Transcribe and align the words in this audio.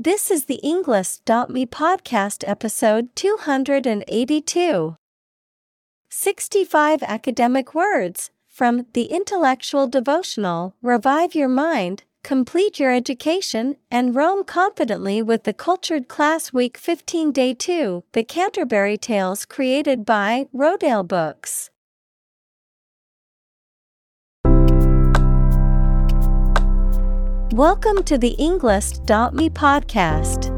This 0.00 0.30
is 0.30 0.44
the 0.44 0.60
Englist.me 0.62 1.66
podcast 1.66 2.44
episode 2.46 3.08
282. 3.16 4.96
65 6.08 7.02
academic 7.02 7.74
words 7.74 8.30
from 8.46 8.86
the 8.92 9.06
intellectual 9.06 9.88
devotional 9.88 10.76
Revive 10.82 11.34
Your 11.34 11.48
Mind, 11.48 12.04
Complete 12.22 12.78
Your 12.78 12.92
Education, 12.92 13.74
and 13.90 14.14
roam 14.14 14.44
confidently 14.44 15.20
with 15.20 15.42
the 15.42 15.52
Cultured 15.52 16.06
Class 16.06 16.52
Week 16.52 16.78
15 16.78 17.32
Day 17.32 17.52
2, 17.52 18.04
The 18.12 18.22
Canterbury 18.22 18.98
Tales 18.98 19.44
created 19.44 20.06
by 20.06 20.46
Rodale 20.54 21.08
Books. 21.08 21.70
Welcome 27.52 28.02
to 28.02 28.18
the 28.18 28.36
Englist.me 28.38 29.48
podcast. 29.48 30.50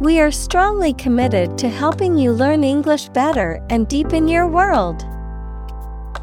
We 0.00 0.18
are 0.18 0.32
strongly 0.32 0.92
committed 0.92 1.56
to 1.56 1.68
helping 1.68 2.18
you 2.18 2.32
learn 2.32 2.64
English 2.64 3.08
better 3.10 3.64
and 3.70 3.86
deepen 3.86 4.26
your 4.26 4.48
world. 4.48 5.06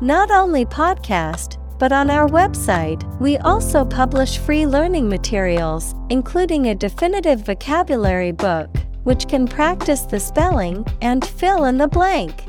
Not 0.02 0.30
only 0.30 0.66
podcast, 0.66 1.58
but 1.80 1.94
on 1.94 2.10
our 2.10 2.27
website, 2.27 3.02
we 3.22 3.38
also 3.38 3.86
publish 3.86 4.40
free 4.40 4.68
learning 4.68 5.08
materials, 5.08 5.96
including 6.10 6.68
a 6.68 6.76
definitive 6.76 7.46
vocabulary 7.46 8.34
book, 8.34 8.70
which 9.04 9.30
can 9.30 9.48
practice 9.48 10.02
the 10.02 10.20
spelling 10.20 10.85
and 11.02 11.26
fill 11.26 11.63
in 11.63 11.77
the 11.77 11.88
blank. 11.88 12.44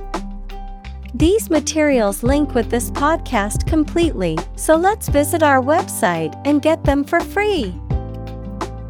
These 1.15 1.51
materials 1.51 2.23
link 2.23 2.55
with 2.55 2.69
this 2.70 2.91
podcast 2.91 3.66
completely, 3.66 4.37
so 4.56 4.77
let's 4.77 5.09
visit 5.09 5.42
our 5.42 5.62
website 5.62 6.41
and 6.45 6.60
get 6.60 6.84
them 6.84 7.05
for 7.05 7.20
free. 7.20 7.74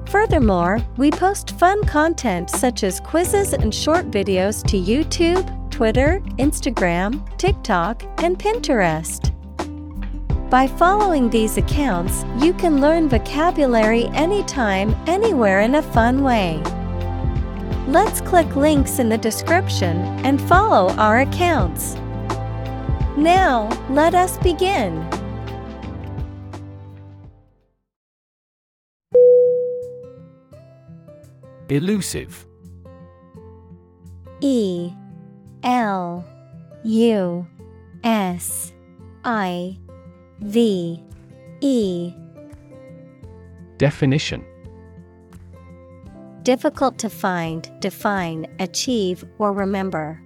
Furthermore, 0.09 0.79
we 0.97 1.11
post 1.11 1.59
fun 1.59 1.85
content 1.85 2.49
such 2.49 2.85
as 2.85 3.01
quizzes 3.01 3.53
and 3.53 3.75
short 3.75 4.11
videos 4.11 4.65
to 4.67 4.79
YouTube, 4.79 5.71
Twitter, 5.71 6.21
Instagram, 6.39 7.23
TikTok, 7.39 8.03
and 8.23 8.39
Pinterest. 8.39 9.33
By 10.49 10.69
following 10.69 11.29
these 11.29 11.59
accounts, 11.59 12.25
you 12.39 12.55
can 12.55 12.81
learn 12.81 13.09
vocabulary 13.09 14.07
anytime, 14.15 14.97
anywhere 15.07 15.61
in 15.61 15.75
a 15.75 15.83
fun 15.83 16.23
way. 16.23 16.63
Let's 17.89 18.21
click 18.21 18.57
links 18.57 18.99
in 19.01 19.09
the 19.09 19.19
description 19.19 19.99
and 20.25 20.41
follow 20.41 20.93
our 20.95 21.21
accounts. 21.21 21.97
Now, 23.17 23.71
let 23.89 24.15
us 24.15 24.37
begin. 24.39 25.09
Elusive 31.71 32.47
E 34.41 34.93
L 35.65 36.25
U 36.85 37.47
S 38.05 38.73
I 39.25 39.79
V 40.41 41.03
E 41.63 42.13
Definition 43.79 44.45
Difficult 46.43 46.99
to 46.99 47.09
find, 47.09 47.69
define, 47.81 48.47
achieve, 48.61 49.25
or 49.39 49.53
remember. 49.53 50.23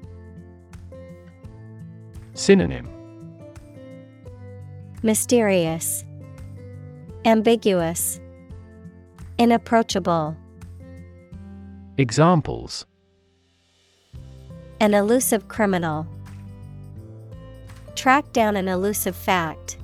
Synonym 2.40 2.88
Mysterious, 5.02 6.06
Ambiguous, 7.26 8.18
Inapproachable. 9.36 10.34
Examples 11.98 12.86
An 14.80 14.94
elusive 14.94 15.48
criminal. 15.48 16.06
Track 17.94 18.32
down 18.32 18.56
an 18.56 18.68
elusive 18.68 19.14
fact. 19.14 19.76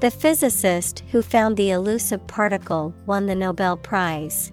The 0.00 0.10
physicist 0.10 1.04
who 1.10 1.22
found 1.22 1.56
the 1.56 1.70
elusive 1.70 2.26
particle 2.26 2.92
won 3.06 3.24
the 3.24 3.34
Nobel 3.34 3.78
Prize. 3.78 4.52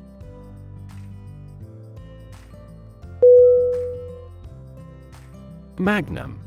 Magnum. 5.79 6.39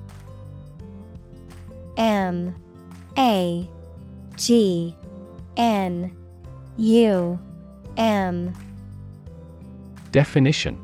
M 1.97 2.55
A 3.17 3.69
G 4.37 4.97
N 5.57 6.17
U 6.77 7.39
M. 7.97 8.55
Definition. 10.13 10.79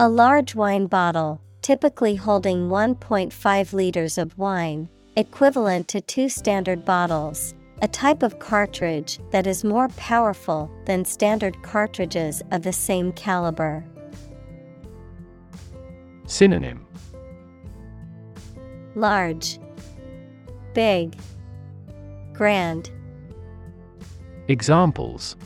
A 0.00 0.08
large 0.08 0.54
wine 0.54 0.86
bottle, 0.86 1.42
typically 1.60 2.16
holding 2.16 2.70
1.5 2.70 3.72
liters 3.74 4.16
of 4.16 4.36
wine, 4.38 4.88
equivalent 5.16 5.86
to 5.88 6.00
two 6.00 6.30
standard 6.30 6.86
bottles, 6.86 7.54
a 7.82 7.88
type 7.88 8.22
of 8.22 8.38
cartridge 8.38 9.18
that 9.30 9.46
is 9.46 9.62
more 9.62 9.88
powerful 9.90 10.70
than 10.86 11.04
standard 11.04 11.62
cartridges 11.62 12.42
of 12.50 12.62
the 12.62 12.72
same 12.72 13.12
caliber. 13.12 13.84
Synonym 16.30 16.86
Large, 18.94 19.58
Big, 20.74 21.16
Grand. 22.32 22.88
Examples 24.46 25.36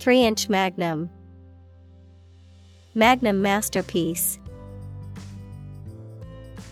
3 0.00 0.24
inch 0.24 0.48
magnum. 0.48 1.10
Magnum 2.96 3.40
masterpiece. 3.40 4.40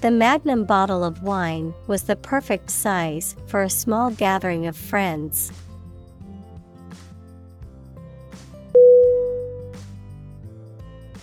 The 0.00 0.10
magnum 0.10 0.65
bottle 0.65 1.04
of 1.04 1.22
wine 1.22 1.75
was 1.86 2.03
the 2.03 2.16
perfect 2.16 2.70
size 2.70 3.36
for 3.47 3.62
a 3.62 3.70
small 3.70 4.10
gathering 4.10 4.66
of 4.66 4.76
friends. 4.76 5.53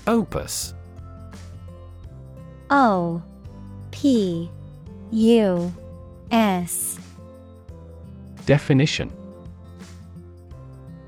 Opus 0.08 0.74
O 2.76 3.22
P 3.92 4.50
U 5.12 5.72
S 6.32 6.98
Definition. 8.48 9.12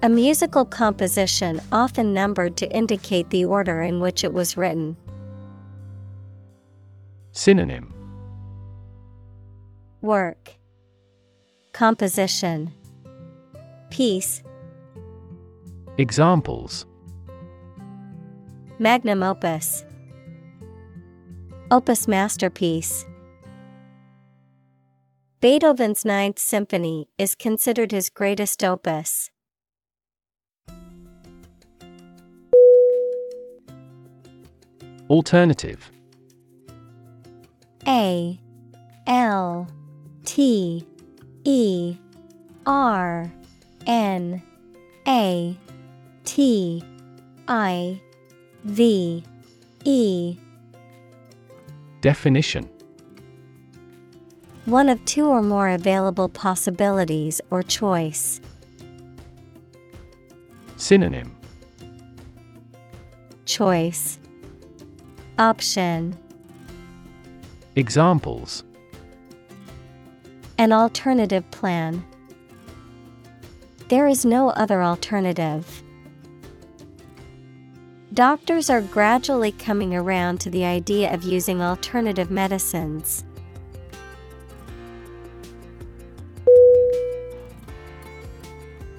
A 0.03 0.09
musical 0.09 0.63
composition 0.63 1.59
often 1.71 2.13
numbered 2.13 2.55
to 2.57 2.71
indicate 2.71 3.31
the 3.31 3.45
order 3.45 3.81
in 3.81 3.99
which 3.99 4.23
it 4.23 4.31
was 4.31 4.55
written. 4.55 4.95
Synonym. 7.31 7.91
Work, 10.01 10.53
Composition, 11.73 12.71
Piece, 13.89 14.43
Examples. 15.97 16.85
Magnum 18.77 19.23
opus, 19.23 19.83
Opus 21.71 22.07
masterpiece. 22.07 23.07
Beethoven's 25.41 26.05
Ninth 26.05 26.37
Symphony 26.37 27.09
is 27.17 27.33
considered 27.33 27.91
his 27.91 28.09
greatest 28.11 28.63
opus. 28.63 29.31
Alternative 35.09 35.91
A 37.87 38.39
L 39.07 39.67
T 40.23 40.85
E 41.45 41.97
R 42.67 43.31
N 43.87 44.43
A 45.07 45.57
T 46.25 46.83
I 47.47 48.01
V 48.63 49.23
E 49.83 50.37
Definition 52.05 52.69
One 54.65 54.89
of 54.89 55.03
two 55.05 55.25
or 55.25 55.41
more 55.41 55.69
available 55.69 56.29
possibilities 56.29 57.41
or 57.49 57.63
choice. 57.63 58.39
Synonym 60.77 61.35
Choice 63.45 64.19
Option 65.39 66.15
Examples 67.75 68.63
An 70.59 70.71
alternative 70.71 71.49
plan. 71.49 72.05
There 73.89 74.07
is 74.07 74.25
no 74.25 74.51
other 74.51 74.83
alternative. 74.83 75.81
Doctors 78.15 78.69
are 78.69 78.79
gradually 78.79 79.51
coming 79.51 79.93
around 79.93 80.39
to 80.39 80.49
the 80.49 80.63
idea 80.63 81.13
of 81.13 81.23
using 81.23 81.61
alternative 81.61 82.31
medicines. 82.31 83.25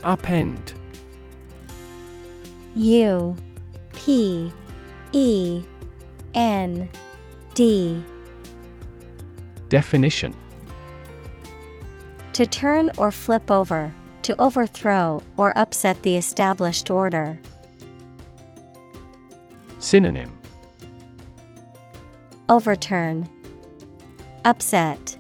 Upend. 0.03 0.75
U 2.75 3.35
P 3.95 4.53
E 5.13 5.63
N 6.35 6.87
D. 7.55 8.05
Definition 9.71 10.35
To 12.35 12.47
turn 12.47 12.91
or 12.99 13.11
flip 13.11 13.51
over, 13.51 13.95
to 14.21 14.39
overthrow 14.39 15.23
or 15.39 15.57
upset 15.57 16.03
the 16.03 16.19
established 16.19 16.91
order. 16.91 17.39
Synonym 19.87 20.37
Overturn, 22.49 23.29
Upset, 24.45 25.17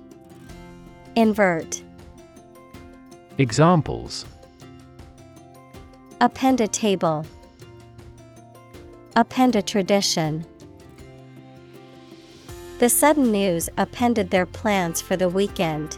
Invert. 1.14 1.84
Examples 3.38 4.24
Append 6.20 6.60
a 6.60 6.66
table. 6.66 7.24
Append 9.14 9.54
a 9.54 9.62
tradition. 9.62 10.44
The 12.80 12.88
sudden 12.88 13.30
news 13.30 13.68
appended 13.78 14.30
their 14.30 14.46
plans 14.46 15.00
for 15.00 15.16
the 15.16 15.28
weekend. 15.28 15.96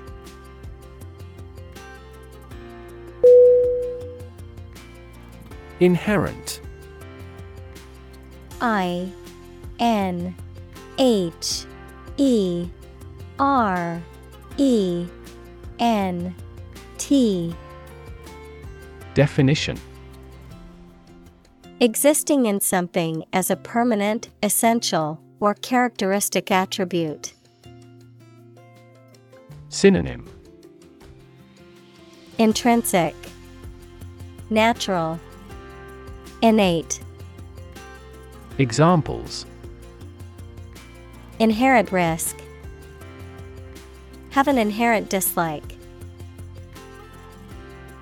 Inherent. 5.80 6.60
I 8.60 9.10
N 9.78 10.34
H 10.98 11.64
E 12.16 12.68
R 13.38 14.02
E 14.56 15.06
N 15.78 16.34
T. 16.98 17.54
Definition. 19.14 19.78
Existing 21.80 22.46
in 22.46 22.60
something 22.60 23.24
as 23.32 23.50
a 23.50 23.56
permanent, 23.56 24.30
essential, 24.42 25.20
or 25.38 25.54
characteristic 25.54 26.50
attribute. 26.50 27.34
Synonym. 29.68 30.28
Intrinsic, 32.38 33.14
Natural, 34.50 35.20
Innate, 36.42 37.00
Examples 38.58 39.46
Inherent 41.38 41.92
risk. 41.92 42.36
Have 44.30 44.48
an 44.48 44.58
inherent 44.58 45.08
dislike. 45.08 45.76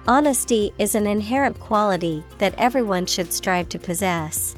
Honesty 0.08 0.72
is 0.78 0.94
an 0.94 1.06
inherent 1.06 1.60
quality 1.60 2.24
that 2.38 2.54
everyone 2.56 3.04
should 3.04 3.34
strive 3.34 3.68
to 3.68 3.78
possess. 3.78 4.56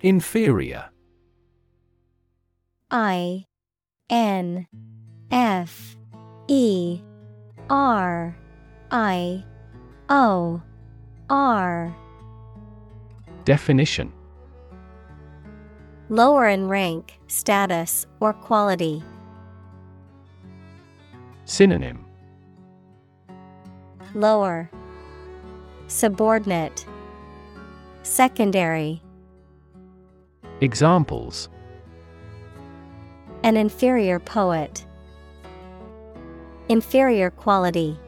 Inferior. 0.00 0.88
I 2.90 3.44
N 4.08 4.66
F 5.30 5.96
E 6.48 7.00
R 7.68 8.36
I 8.90 9.44
O 10.08 10.60
R 11.30 11.96
Definition 13.44 14.12
Lower 16.10 16.46
in 16.46 16.68
rank, 16.68 17.18
status, 17.28 18.06
or 18.20 18.34
quality. 18.34 19.02
Synonym 21.46 22.04
Lower 24.14 24.70
Subordinate 25.86 26.84
Secondary 28.02 29.00
Examples 30.60 31.48
An 33.42 33.56
inferior 33.56 34.18
poet. 34.18 34.84
Inferior 36.68 37.30
quality. 37.30 37.98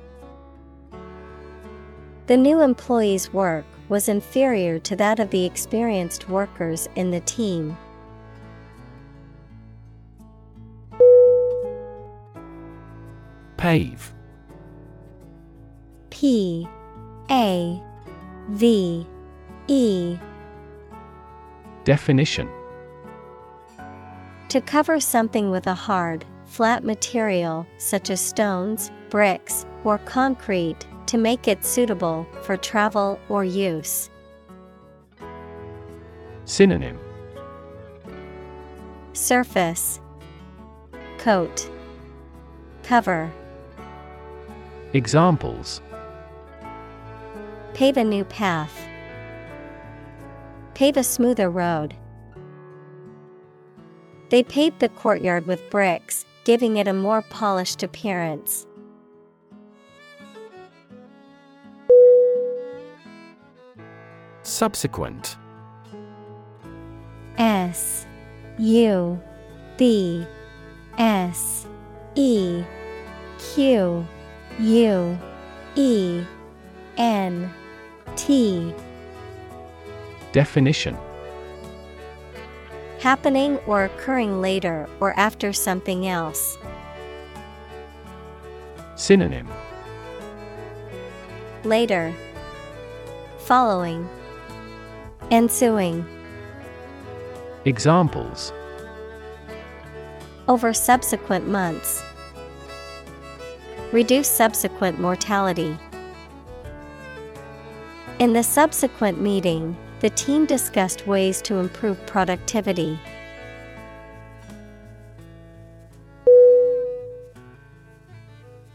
The 2.27 2.37
new 2.37 2.61
employee's 2.61 3.33
work 3.33 3.65
was 3.89 4.09
inferior 4.09 4.81
to 4.81 4.97
that 4.97 5.21
of 5.21 5.31
the 5.31 5.45
experienced 5.45 6.29
workers 6.29 6.89
in 6.97 7.13
the 7.13 7.21
team. 7.21 7.77
Pave. 13.57 14.13
P 16.11 16.69
A 17.31 17.81
V 18.49 19.07
E 19.69 20.19
Definition 21.85 22.51
To 24.49 24.61
cover 24.61 24.99
something 24.99 25.53
with 25.53 25.69
a 25.69 25.75
hard, 25.75 26.25
flat 26.45 26.83
material 26.83 27.65
such 27.79 28.11
as 28.11 28.21
stones, 28.21 28.91
bricks, 29.11 29.65
or 29.85 29.99
concrete 29.99 30.85
to 31.07 31.19
make 31.19 31.49
it 31.49 31.65
suitable 31.65 32.27
for 32.43 32.57
travel 32.57 33.19
or 33.29 33.45
use. 33.45 34.11
Synonym 36.45 36.99
Surface 39.13 40.01
Coat 41.19 41.71
Cover 42.83 43.33
Examples 44.93 45.81
Pave 47.75 47.99
a 47.99 48.05
new 48.05 48.25
path. 48.25 48.87
Pave 50.73 50.97
a 50.97 51.05
smoother 51.05 51.51
road. 51.51 51.95
They 54.31 54.43
paved 54.43 54.81
the 54.81 54.89
courtyard 54.89 55.47
with 55.47 55.69
bricks, 55.69 56.25
giving 56.45 56.79
it 56.79 56.89
a 56.89 56.95
more 56.95 57.23
polished 57.23 57.83
appearance. 57.83 58.66
Subsequent. 64.47 65.37
S 67.37 68.07
U 68.59 69.21
B 69.77 70.25
S 70.99 71.67
E 72.15 72.63
Q 73.41 74.07
U 74.61 75.19
E 75.75 76.25
N 76.97 77.53
T 78.15 78.73
Definition 80.31 80.97
Happening 83.01 83.57
or 83.67 83.87
occurring 83.87 84.41
later 84.41 84.89
or 85.01 85.13
after 85.19 85.53
something 85.53 86.07
else. 86.07 86.57
Synonym 88.95 89.49
Later. 91.65 92.15
Following. 93.39 94.09
Ensuing. 95.33 96.07
Examples 97.65 98.53
Over 100.47 100.73
subsequent 100.73 101.49
months. 101.49 102.01
Reduce 103.91 104.29
subsequent 104.29 105.01
mortality. 105.01 105.77
In 108.21 108.35
the 108.35 108.43
subsequent 108.45 109.21
meeting, 109.21 109.77
the 109.99 110.11
team 110.11 110.47
discussed 110.47 111.09
ways 111.09 111.43
to 111.43 111.57
improve 111.57 111.99
productivity. 112.07 112.97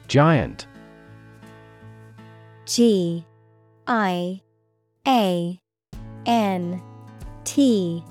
Giant 0.10 0.68
G 2.66 3.26
I 3.88 4.42
A 5.08 5.61
N 6.26 6.82
T 7.44 8.04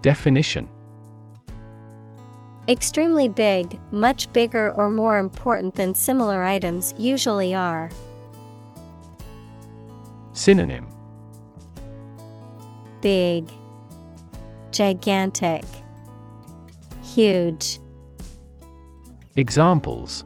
Definition 0.00 0.68
Extremely 2.68 3.28
big, 3.28 3.78
much 3.90 4.32
bigger 4.32 4.72
or 4.72 4.88
more 4.88 5.18
important 5.18 5.74
than 5.74 5.94
similar 5.94 6.44
items 6.44 6.94
usually 6.96 7.54
are. 7.54 7.90
Synonym 10.32 10.86
Big, 13.00 13.50
Gigantic, 14.70 15.64
Huge. 17.02 17.80
Examples 19.36 20.24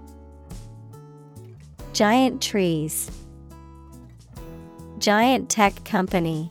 Giant 1.92 2.42
trees. 2.42 3.10
Giant 4.98 5.50
tech 5.50 5.84
company. 5.84 6.48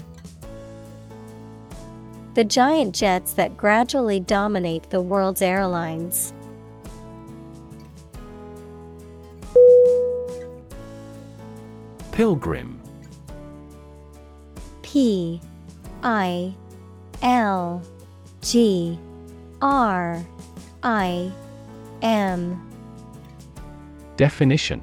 The 2.35 2.43
giant 2.43 2.93
jets 2.93 3.33
that 3.33 3.57
gradually 3.57 4.19
dominate 4.19 4.89
the 4.91 5.01
world's 5.01 5.41
airlines. 5.41 6.31
Pilgrim 12.11 12.79
P 14.83 15.41
I 16.03 16.53
L 17.21 17.81
G 18.41 18.99
R 19.61 20.23
I 20.83 21.31
M 22.01 22.71
Definition 24.17 24.81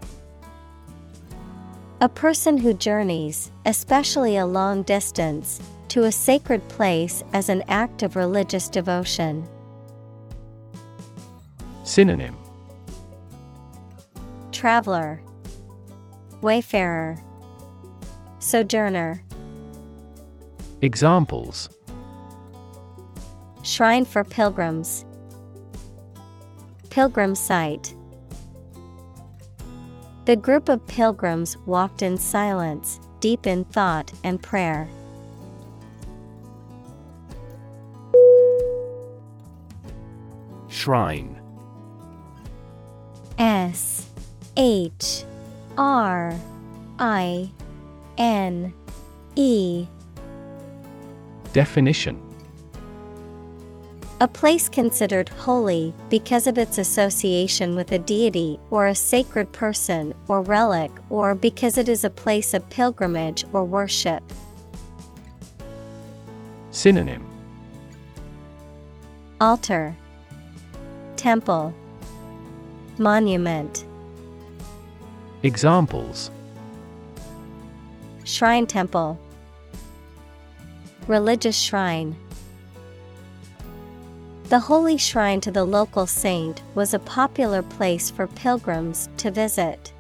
a 2.03 2.09
person 2.09 2.59
who 2.59 2.75
journeys, 2.75 3.53
especially 3.65 4.37
a 4.37 4.45
long 4.45 4.83
distance, 4.83 5.61
to 5.87 6.03
a 6.03 6.11
sacred 6.11 6.67
place 6.69 7.23
as 7.33 7.49
an 7.49 7.63
act 7.69 8.03
of 8.03 8.17
religious 8.17 8.69
devotion. 8.69 9.49
Synonym 11.85 12.37
Traveler, 14.51 15.23
Wayfarer, 16.41 17.19
Sojourner. 18.41 19.23
Examples 20.81 21.69
Shrine 23.63 24.05
for 24.05 24.25
pilgrims. 24.25 25.05
Pilgrim 26.91 27.37
site. 27.37 27.95
The 30.25 30.37
group 30.37 30.69
of 30.69 30.87
pilgrims 30.87 31.57
walked 31.67 32.01
in 32.01 32.17
silence, 32.17 33.01
deep 33.19 33.45
in 33.45 33.65
thought 33.65 34.13
and 34.23 34.41
prayer. 34.41 34.89
Shrine. 40.69 41.41
S 43.37 44.09
H 44.57 45.25
R 45.77 46.39
I 47.01 47.51
N 48.17 48.73
E. 49.35 49.89
Definition 51.53 52.32
A 54.23 54.29
place 54.29 54.69
considered 54.69 55.29
holy 55.31 55.93
because 56.09 56.47
of 56.47 56.57
its 56.57 56.79
association 56.79 57.75
with 57.75 57.91
a 57.91 57.99
deity 57.99 58.57
or 58.71 58.87
a 58.87 58.95
sacred 58.95 59.51
person 59.51 60.15
or 60.29 60.43
relic 60.43 60.93
or 61.11 61.35
because 61.35 61.77
it 61.77 61.89
is 61.89 62.05
a 62.05 62.09
place 62.09 62.55
of 62.55 62.71
pilgrimage 62.71 63.45
or 63.53 63.65
worship. 63.65 64.23
Synonym. 66.71 67.27
Altar. 69.41 69.97
Temple. 71.17 71.75
Monument. 72.99 73.85
Examples. 75.43 76.31
Shrine 78.23 78.69
Temple. 78.69 79.19
Religious 81.09 81.59
Shrine 81.59 82.15
The 84.53 84.61
holy 84.61 84.99
shrine 84.99 85.41
to 85.41 85.51
the 85.51 85.65
local 85.65 86.07
saint 86.07 86.63
was 86.75 86.93
a 86.93 86.99
popular 86.99 87.63
place 87.63 88.11
for 88.11 88.27
pilgrims 88.27 89.09
to 89.17 89.31
visit. 89.31 89.95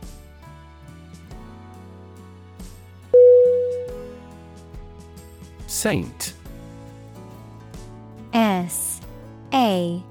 Saint. 5.66 6.34
S 8.34 9.00
A 9.54 10.04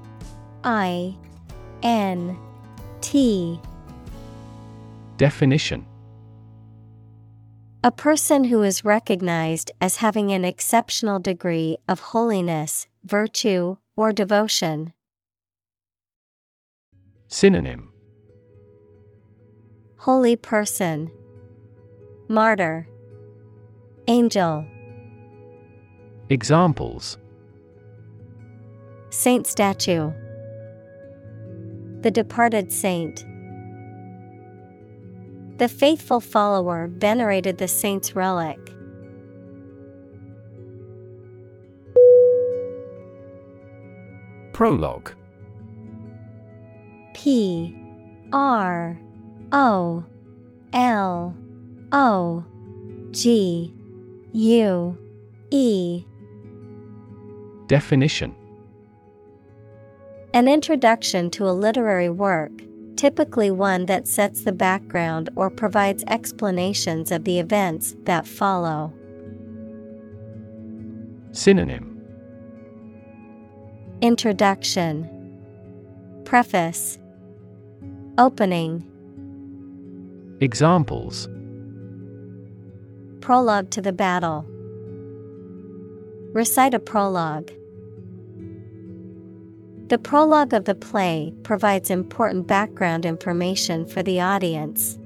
I 0.64 1.16
N 1.84 2.36
T. 3.00 3.60
Definition. 5.18 5.86
A 7.84 7.92
person 7.92 8.42
who 8.42 8.64
is 8.64 8.84
recognized 8.84 9.70
as 9.80 9.98
having 9.98 10.32
an 10.32 10.44
exceptional 10.44 11.20
degree 11.20 11.76
of 11.88 12.00
holiness, 12.00 12.88
virtue, 13.04 13.76
or 13.96 14.12
devotion. 14.12 14.92
Synonym 17.28 17.92
Holy 19.98 20.36
person, 20.36 21.10
Martyr, 22.28 22.88
Angel, 24.08 24.66
Examples 26.28 27.18
Saint 29.10 29.46
statue, 29.46 30.10
The 32.00 32.10
departed 32.10 32.72
saint. 32.72 33.24
The 35.58 35.68
faithful 35.68 36.20
follower 36.20 36.88
venerated 36.88 37.58
the 37.58 37.68
saint's 37.68 38.16
relic. 38.16 38.58
Prologue. 44.52 45.12
P 47.14 47.74
R 48.32 48.98
O 49.52 50.04
L 50.72 51.36
O 51.92 52.44
G 53.10 53.74
U 54.32 54.98
E. 55.50 56.04
Definition. 57.66 58.34
An 60.34 60.48
introduction 60.48 61.30
to 61.30 61.44
a 61.46 61.52
literary 61.52 62.08
work, 62.08 62.52
typically 62.96 63.50
one 63.50 63.86
that 63.86 64.08
sets 64.08 64.44
the 64.44 64.52
background 64.52 65.28
or 65.36 65.50
provides 65.50 66.04
explanations 66.08 67.10
of 67.10 67.24
the 67.24 67.38
events 67.38 67.94
that 68.04 68.26
follow. 68.26 68.92
Synonym 71.32 71.91
Introduction 74.02 75.08
Preface 76.24 76.98
Opening 78.18 78.84
Examples 80.40 81.28
Prologue 83.20 83.70
to 83.70 83.80
the 83.80 83.92
battle. 83.92 84.44
Recite 86.32 86.74
a 86.74 86.80
prologue. 86.80 87.52
The 89.86 89.98
prologue 89.98 90.52
of 90.52 90.64
the 90.64 90.74
play 90.74 91.32
provides 91.44 91.88
important 91.88 92.48
background 92.48 93.06
information 93.06 93.86
for 93.86 94.02
the 94.02 94.20
audience. 94.20 94.98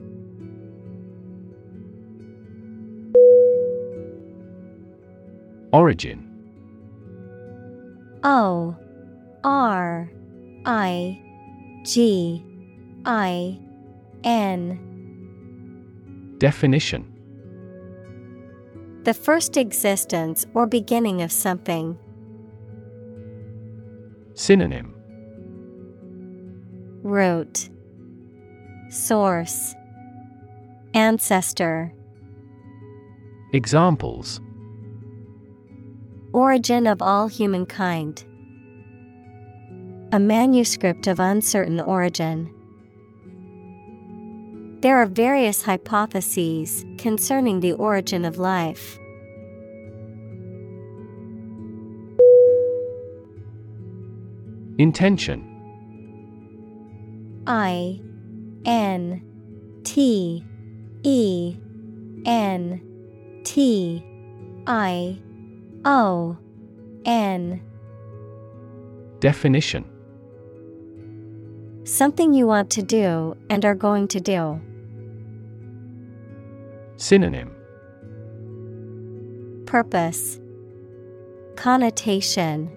Origin 5.75 6.23
O 8.25 8.75
R 9.47 10.11
I 10.65 11.23
G 11.85 12.45
I 13.05 13.61
N. 14.25 16.35
Definition. 16.39 17.13
The 19.05 19.15
first 19.15 19.57
existence 19.57 20.45
or 20.53 20.67
beginning 20.67 21.23
of 21.23 21.31
something. 21.31 21.97
Synonym. 24.35 24.93
Root. 27.05 27.71
Source. 28.91 29.77
Ancestor. 30.93 31.93
Examples. 33.53 34.41
Origin 36.33 36.89
of 36.89 37.01
all 37.01 37.29
humankind. 37.29 38.25
A 40.13 40.21
manuscript 40.21 41.09
of 41.09 41.19
uncertain 41.19 41.81
origin. 41.81 42.49
There 44.81 44.97
are 44.99 45.07
various 45.07 45.63
hypotheses 45.63 46.85
concerning 46.97 47.59
the 47.59 47.73
origin 47.73 48.25
of 48.25 48.39
life. 48.39 48.99
Intention 54.79 55.43
I 57.49 58.01
N 58.65 59.23
T 59.83 60.45
E 61.03 61.57
N 62.25 62.81
T 63.43 64.05
I 64.69 65.19
O 65.85 66.39
N 67.05 67.61
Definition 69.19 69.96
Something 71.87 72.35
you 72.35 72.49
want 72.49 72.69
to 72.71 72.83
do 72.83 73.37
and 73.49 73.65
are 73.65 73.77
going 73.77 74.09
to 74.09 74.19
do. 74.19 74.61
Synonym 76.97 77.55
Purpose 79.67 80.41
Connotation 81.55 82.69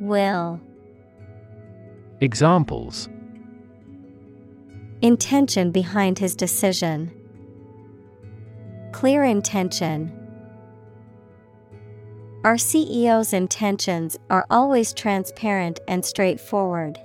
Will 0.00 0.58
Examples 2.22 3.10
Intention 5.02 5.70
behind 5.70 6.18
his 6.18 6.34
decision. 6.34 7.12
Clear 8.92 9.22
intention. 9.22 10.18
Our 12.42 12.54
CEO's 12.54 13.34
intentions 13.34 14.18
are 14.30 14.46
always 14.48 14.94
transparent 14.94 15.78
and 15.86 16.02
straightforward. 16.02 16.98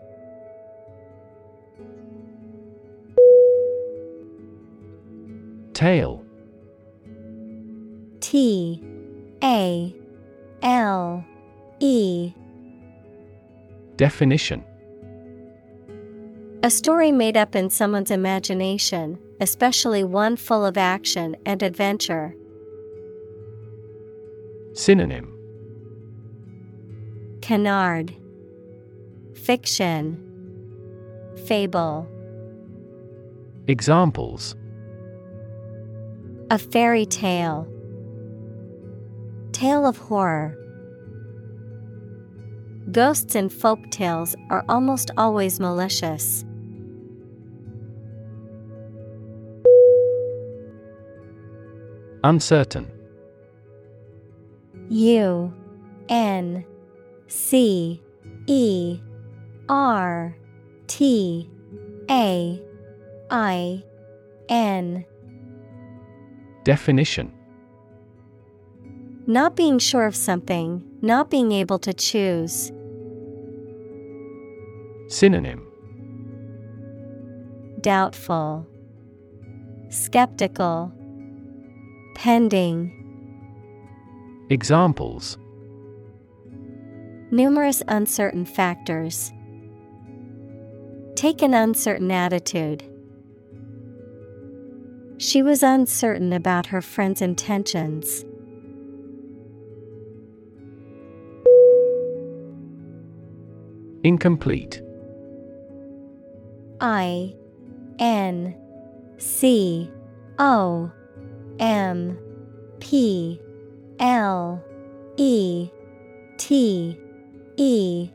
Tale. 5.88 6.22
T 8.20 8.84
A 9.42 9.96
L 10.62 11.24
E. 11.80 12.34
Definition. 13.96 14.66
A 16.62 16.70
story 16.70 17.14
made 17.14 17.38
up 17.38 17.56
in 17.56 17.70
someone's 17.70 18.12
imagination, 18.12 19.18
especially 19.40 20.04
one 20.04 20.36
full 20.36 20.66
of 20.66 20.78
action 20.78 21.38
and 21.46 21.64
adventure. 21.64 22.36
Synonym. 24.74 25.34
Canard. 27.42 28.14
Fiction. 29.36 30.22
Fable. 31.46 32.10
Examples 33.68 34.57
A 36.50 36.58
fairy 36.58 37.06
tale. 37.06 37.68
Tale 39.52 39.86
of 39.86 39.98
horror. 39.98 40.58
Ghosts 42.90 43.36
in 43.36 43.50
folk 43.50 43.92
tales 43.92 44.34
are 44.50 44.64
almost 44.70 45.12
always 45.18 45.60
malicious. 45.60 46.46
Uncertain. 52.24 52.90
U 54.90 55.54
N 56.08 56.66
C 57.28 58.02
E 58.46 59.02
R 59.68 60.38
T 60.88 61.50
A 62.10 62.62
I 63.30 63.84
N 64.48 65.06
Definition 66.68 67.32
Not 69.26 69.56
being 69.56 69.80
sure 69.80 70.06
of 70.06 70.18
something, 70.18 70.84
not 71.02 71.30
being 71.30 71.54
able 71.54 71.80
to 71.80 71.94
choose. 71.94 72.74
Synonym 75.08 75.66
Doubtful, 77.80 78.68
Skeptical, 79.88 80.92
Pending. 82.16 82.92
Examples 84.50 85.38
Numerous 87.32 87.82
uncertain 87.88 88.44
factors. 88.44 89.32
Take 91.16 91.42
an 91.42 91.54
uncertain 91.54 92.12
attitude. 92.12 92.84
She 95.18 95.42
was 95.42 95.64
uncertain 95.64 96.32
about 96.32 96.68
her 96.68 96.82
friend's 96.82 97.22
intentions. 97.22 98.24
Incomplete. 104.04 104.82
I 106.80 107.34
N 107.98 108.56
C 109.18 109.90
O 110.38 110.92
M 111.60 112.20
P 112.80 113.42
L 114.00 114.64
E 115.18 115.70
T 116.38 117.00
E. 117.58 118.10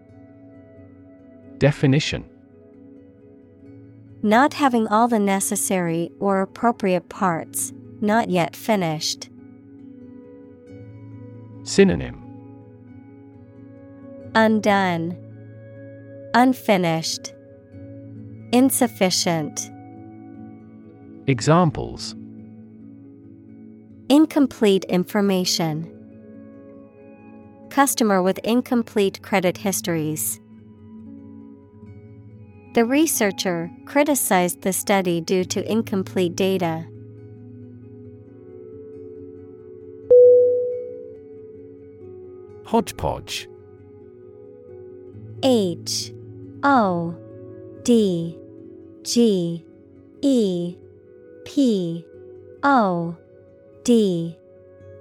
Definition 1.59 2.25
Not 4.25 4.55
having 4.55 4.87
all 4.87 5.09
the 5.09 5.19
necessary 5.19 6.13
or 6.21 6.41
appropriate 6.43 7.09
parts, 7.09 7.73
not 8.01 8.31
yet 8.31 8.55
finished. 8.55 9.29
Synonym 11.65 12.23
Undone, 14.35 15.17
Unfinished, 16.35 17.35
Insufficient. 18.53 19.71
Examples 21.27 22.15
Incomplete 24.09 24.85
information. 24.85 25.89
Customer 27.71 28.23
with 28.23 28.39
incomplete 28.45 29.23
credit 29.23 29.57
histories. 29.57 30.42
The 32.75 32.87
researcher 32.87 33.71
criticized 33.85 34.63
the 34.63 34.73
study 34.73 35.21
due 35.21 35.45
to 35.45 35.71
incomplete 35.71 36.35
data. 36.35 36.87
Hodgepodge. 42.65 43.47
H 45.43 46.15
O 46.63 47.15
D 47.83 48.39
G 49.03 49.67
E 50.23 50.77
P 51.45 52.07
O 52.63 53.17
D 53.85 54.39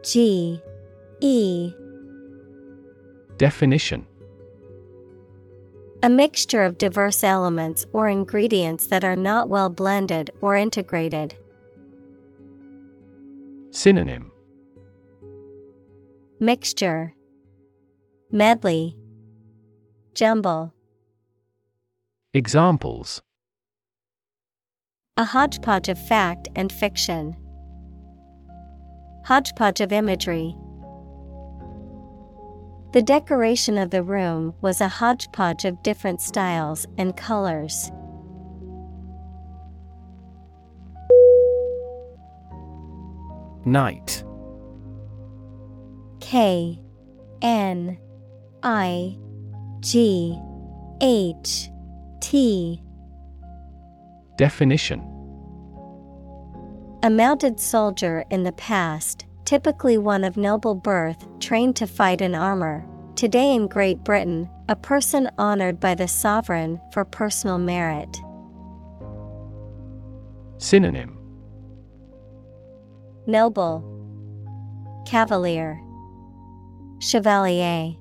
G 0.04 0.62
E. 1.22 1.74
Definition 3.38 4.06
A 6.04 6.10
mixture 6.10 6.64
of 6.64 6.80
diverse 6.80 7.24
elements 7.24 7.86
or 7.94 8.10
ingredients 8.10 8.88
that 8.88 9.04
are 9.04 9.16
not 9.16 9.50
well 9.50 9.70
blended 9.70 10.32
or 10.42 10.56
integrated. 10.56 11.36
Synonym 13.70 14.32
Mixture 16.40 17.14
Medley 18.32 18.98
Jumble 20.16 20.74
Examples 22.34 23.22
A 25.18 25.24
hodgepodge 25.24 25.88
of 25.88 26.04
fact 26.08 26.48
and 26.56 26.72
fiction. 26.72 27.36
Hodgepodge 29.26 29.82
of 29.82 29.92
imagery. 29.92 30.56
The 32.94 33.02
decoration 33.02 33.78
of 33.78 33.90
the 33.90 34.04
room 34.04 34.54
was 34.60 34.82
a 34.82 34.90
hodgepodge 34.90 35.64
of 35.64 35.82
different 35.82 36.20
styles 36.20 36.86
and 36.98 37.16
colors. 37.16 37.90
Knight. 43.64 44.26
K. 46.20 46.82
N. 47.42 47.98
I. 48.62 49.18
G. 49.80 50.38
H. 51.00 51.70
T. 52.20 52.84
Definition. 54.38 55.00
A 57.04 57.10
mounted 57.10 57.58
soldier 57.58 58.26
in 58.30 58.44
the 58.44 58.52
past, 58.52 59.26
typically 59.52 59.98
one 59.98 60.24
of 60.24 60.38
noble 60.38 60.74
birth, 60.74 61.28
trained 61.42 61.76
to 61.76 61.86
fight 61.86 62.22
in 62.22 62.34
armor. 62.34 62.86
Today 63.18 63.54
in 63.54 63.68
Great 63.68 64.02
Britain, 64.02 64.50
a 64.70 64.78
person 64.78 65.30
honored 65.38 65.78
by 65.78 65.94
the 65.94 66.08
sovereign 66.08 66.80
for 66.94 67.04
personal 67.04 67.58
merit. 67.58 68.08
Synonym 70.58 71.18
Noble, 73.28 73.84
Cavalier, 75.06 75.82
Chevalier. 77.02 77.98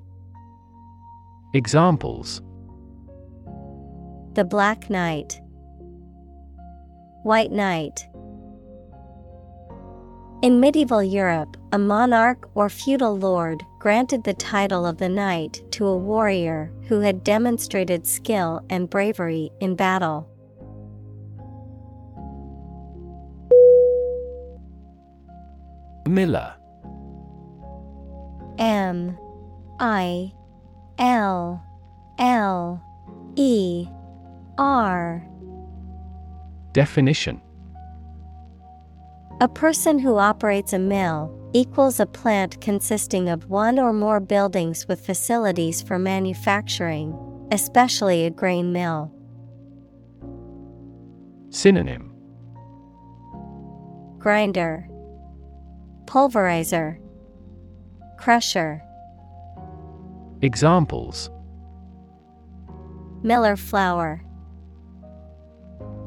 Examples 1.52 2.42
The 4.34 4.44
Black 4.44 4.88
Knight, 4.88 5.40
White 7.24 7.50
Knight. 7.50 8.06
In 10.42 10.58
medieval 10.58 11.02
Europe, 11.02 11.58
a 11.70 11.78
monarch 11.78 12.48
or 12.54 12.70
feudal 12.70 13.18
lord 13.18 13.62
granted 13.78 14.24
the 14.24 14.32
title 14.32 14.86
of 14.86 14.96
the 14.96 15.08
knight 15.08 15.62
to 15.72 15.86
a 15.86 15.96
warrior 15.96 16.72
who 16.88 17.00
had 17.00 17.22
demonstrated 17.22 18.06
skill 18.06 18.64
and 18.70 18.88
bravery 18.88 19.50
in 19.60 19.74
battle. 19.74 20.26
Miller. 26.08 26.54
M. 28.58 29.18
I. 29.78 30.32
L. 30.98 31.62
L. 32.18 32.82
E. 33.36 33.86
R. 34.56 35.22
Definition 36.72 37.42
A 39.42 39.48
person 39.48 39.98
who 39.98 40.18
operates 40.18 40.74
a 40.74 40.78
mill 40.78 41.34
equals 41.54 41.98
a 41.98 42.04
plant 42.04 42.60
consisting 42.60 43.30
of 43.30 43.48
one 43.48 43.78
or 43.78 43.90
more 43.90 44.20
buildings 44.20 44.86
with 44.86 45.00
facilities 45.04 45.80
for 45.80 45.98
manufacturing, 45.98 47.16
especially 47.50 48.26
a 48.26 48.30
grain 48.30 48.70
mill. 48.70 49.10
Synonym 51.48 52.12
Grinder, 54.18 54.86
Pulverizer, 56.04 56.98
Crusher. 58.18 58.82
Examples 60.42 61.30
Miller 63.22 63.56
flour, 63.56 64.22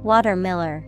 Watermiller. 0.03 0.87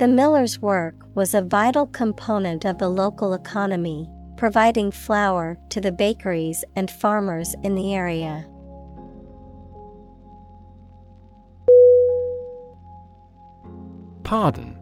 The 0.00 0.08
miller's 0.08 0.62
work 0.62 0.94
was 1.14 1.34
a 1.34 1.42
vital 1.42 1.86
component 1.86 2.64
of 2.64 2.78
the 2.78 2.88
local 2.88 3.34
economy, 3.34 4.08
providing 4.38 4.90
flour 4.90 5.58
to 5.68 5.78
the 5.78 5.92
bakeries 5.92 6.64
and 6.74 6.90
farmers 6.90 7.54
in 7.62 7.74
the 7.74 7.94
area. 7.94 8.46
Pardon. 14.24 14.78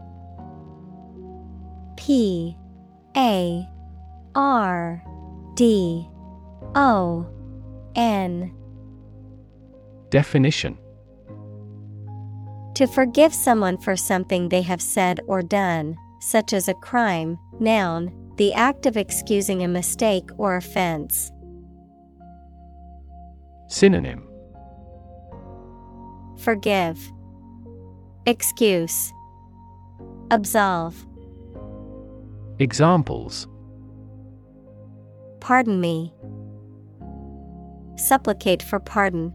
P 1.97 2.57
A 3.17 3.69
R 4.37 5.03
D 5.57 6.09
O 6.77 7.27
N. 7.97 8.55
Definition 10.11 10.79
To 12.79 12.87
forgive 12.87 13.35
someone 13.35 13.77
for 13.77 13.97
something 13.97 14.49
they 14.49 14.63
have 14.63 14.81
said 14.81 15.19
or 15.27 15.43
done, 15.43 15.97
such 16.21 16.53
as 16.53 16.69
a 16.69 16.75
crime, 16.75 17.37
noun, 17.59 18.13
the 18.37 18.55
act 18.55 18.87
of 18.87 18.97
excusing 18.97 19.65
a 19.65 19.67
mistake 19.67 20.31
or 20.39 20.55
offense. 20.55 21.33
Synonym 23.67 24.23
Forgive, 26.39 27.01
Excuse, 28.27 29.13
Absolve. 30.31 31.05
Examples 32.61 33.49
Pardon 35.41 35.81
me. 35.81 36.15
Supplicate 37.97 38.63
for 38.63 38.79
pardon. 38.79 39.35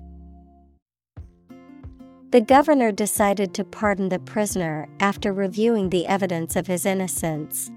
The 2.34 2.42
governor 2.42 2.92
decided 2.92 3.54
to 3.54 3.64
pardon 3.64 4.10
the 4.10 4.18
prisoner 4.18 4.90
after 5.00 5.32
reviewing 5.32 5.92
the 5.92 6.08
evidence 6.08 6.56
of 6.56 6.66
his 6.66 6.84
innocence. 6.84 7.70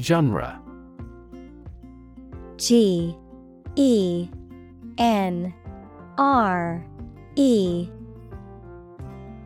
Genre. 0.00 0.60
G 2.56 3.16
E 3.76 4.28
N 4.98 5.54
R 6.18 6.84
E. 7.36 7.88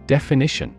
Definition. 0.06 0.74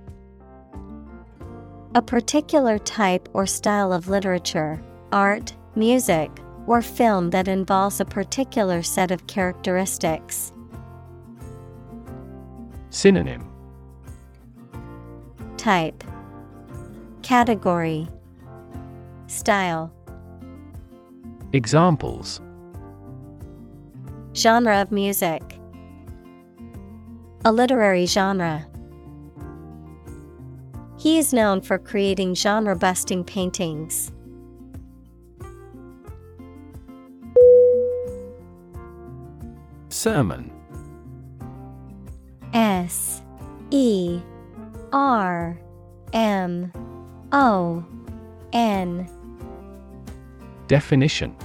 A 1.93 2.01
particular 2.01 2.79
type 2.79 3.29
or 3.33 3.45
style 3.45 3.93
of 3.93 4.07
literature, 4.07 4.81
art, 5.11 5.55
music, 5.75 6.31
or 6.67 6.81
film 6.81 7.29
that 7.31 7.47
involves 7.47 7.99
a 7.99 8.05
particular 8.05 8.83
set 8.83 9.09
of 9.09 9.25
characteristics. 9.25 10.53
Synonym 12.89 13.49
Type 15.57 16.03
Category 17.23 18.07
Style 19.27 19.91
Examples 21.53 22.41
Genre 24.33 24.81
of 24.81 24.91
music 24.91 25.41
A 27.45 27.51
literary 27.51 28.05
genre. 28.05 28.67
He 30.97 31.17
is 31.17 31.33
known 31.33 31.61
for 31.61 31.77
creating 31.77 32.35
genre 32.35 32.75
busting 32.75 33.23
paintings. 33.23 34.11
Sermon. 39.97 40.51
S 42.53 43.23
E 43.71 44.21
R 44.93 45.59
M 46.13 46.71
O 47.31 47.83
N. 48.53 49.09
Definition. 50.67 51.35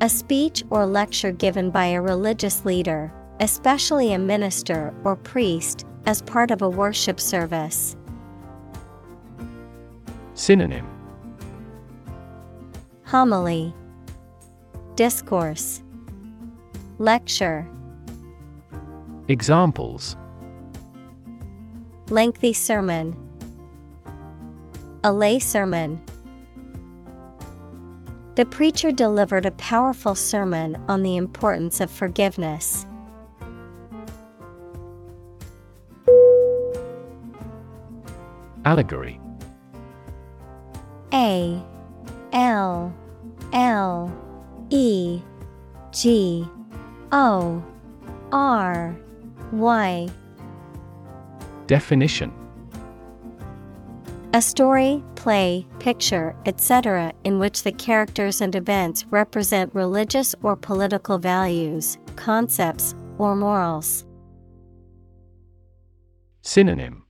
A 0.00 0.08
speech 0.08 0.64
or 0.70 0.86
lecture 0.86 1.32
given 1.32 1.70
by 1.70 1.84
a 1.88 2.00
religious 2.00 2.64
leader, 2.64 3.12
especially 3.40 4.14
a 4.14 4.18
minister 4.18 4.94
or 5.04 5.16
priest, 5.16 5.84
as 6.06 6.22
part 6.22 6.50
of 6.50 6.62
a 6.62 6.68
worship 6.68 7.20
service. 7.20 7.94
Synonym. 10.32 10.86
Homily. 13.04 13.74
Discourse 14.96 15.83
Lecture. 16.98 17.68
Examples. 19.26 20.16
Lengthy 22.08 22.52
sermon. 22.52 23.16
A 25.02 25.12
lay 25.12 25.40
sermon. 25.40 26.00
The 28.36 28.46
preacher 28.46 28.92
delivered 28.92 29.44
a 29.44 29.50
powerful 29.52 30.14
sermon 30.14 30.76
on 30.88 31.02
the 31.02 31.16
importance 31.16 31.80
of 31.80 31.90
forgiveness. 31.90 32.86
Allegory. 38.64 39.20
A 41.12 41.60
L 42.32 42.94
L 43.52 44.12
E 44.70 45.20
G 45.90 46.48
O 47.14 47.62
R 48.32 48.96
Y. 49.52 50.08
Definition. 51.68 52.32
A 54.32 54.42
story, 54.42 55.00
play, 55.14 55.64
picture, 55.78 56.34
etc., 56.44 57.12
in 57.22 57.38
which 57.38 57.62
the 57.62 57.70
characters 57.70 58.40
and 58.40 58.56
events 58.56 59.06
represent 59.10 59.72
religious 59.76 60.34
or 60.42 60.56
political 60.56 61.18
values, 61.18 61.98
concepts, 62.16 62.96
or 63.18 63.36
morals. 63.36 64.04
Synonym. 66.42 67.04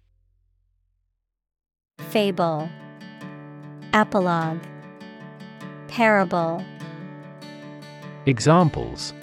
Fable, 2.11 2.69
Apologue, 3.95 4.61
Parable, 5.89 6.63
Examples 8.27 9.15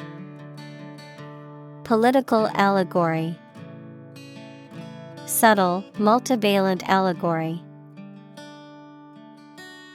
Political 1.83 2.47
allegory, 2.53 3.37
Subtle, 5.25 5.83
multivalent 5.97 6.83
allegory. 6.87 7.61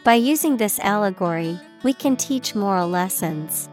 By 0.03 0.15
using 0.15 0.57
this 0.57 0.79
allegory, 0.81 1.61
we 1.83 1.93
can 1.93 2.17
teach 2.17 2.55
moral 2.55 2.89
lessons. 2.89 3.69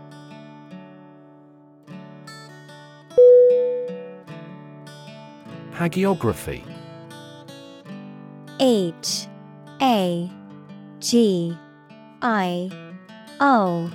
Hagiography 5.71 6.63
H 8.59 9.27
A 9.81 10.29
G 10.99 11.57
I 12.21 12.69
O 13.39 13.91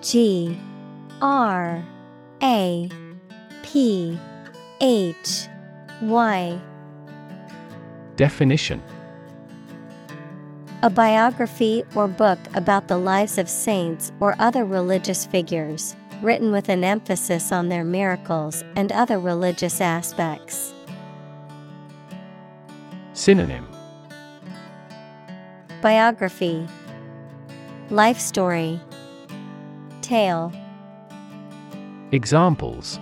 G 0.00 0.58
R 1.20 1.84
A 2.42 2.88
P 3.64 4.18
H 4.82 5.48
Y. 6.02 6.60
Definition. 8.16 8.82
A 10.82 10.90
biography 10.90 11.82
or 11.94 12.06
book 12.06 12.38
about 12.54 12.88
the 12.88 12.98
lives 12.98 13.38
of 13.38 13.48
saints 13.48 14.12
or 14.20 14.36
other 14.38 14.66
religious 14.66 15.24
figures, 15.24 15.96
written 16.20 16.52
with 16.52 16.68
an 16.68 16.84
emphasis 16.84 17.52
on 17.52 17.70
their 17.70 17.84
miracles 17.84 18.62
and 18.76 18.92
other 18.92 19.18
religious 19.18 19.80
aspects. 19.80 20.74
Synonym. 23.14 23.66
Biography. 25.80 26.68
Life 27.88 28.20
story. 28.20 28.78
Tale. 30.02 30.52
Examples 32.12 33.00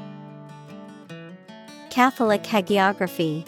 Catholic 1.93 2.45
hagiography. 2.45 3.47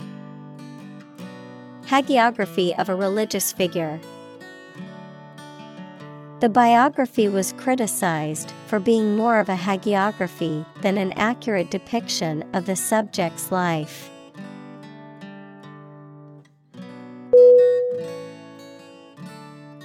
Hagiography 1.87 2.79
of 2.79 2.91
a 2.91 2.95
religious 2.95 3.55
figure. 3.55 3.99
The 6.41 6.51
biography 6.51 7.29
was 7.29 7.55
criticized 7.55 8.53
for 8.67 8.79
being 8.79 9.17
more 9.17 9.39
of 9.39 9.49
a 9.49 9.57
hagiography 9.57 10.67
than 10.83 10.99
an 10.99 11.13
accurate 11.13 11.71
depiction 11.71 12.45
of 12.53 12.67
the 12.67 12.77
subject's 12.77 13.51
life. 13.51 14.11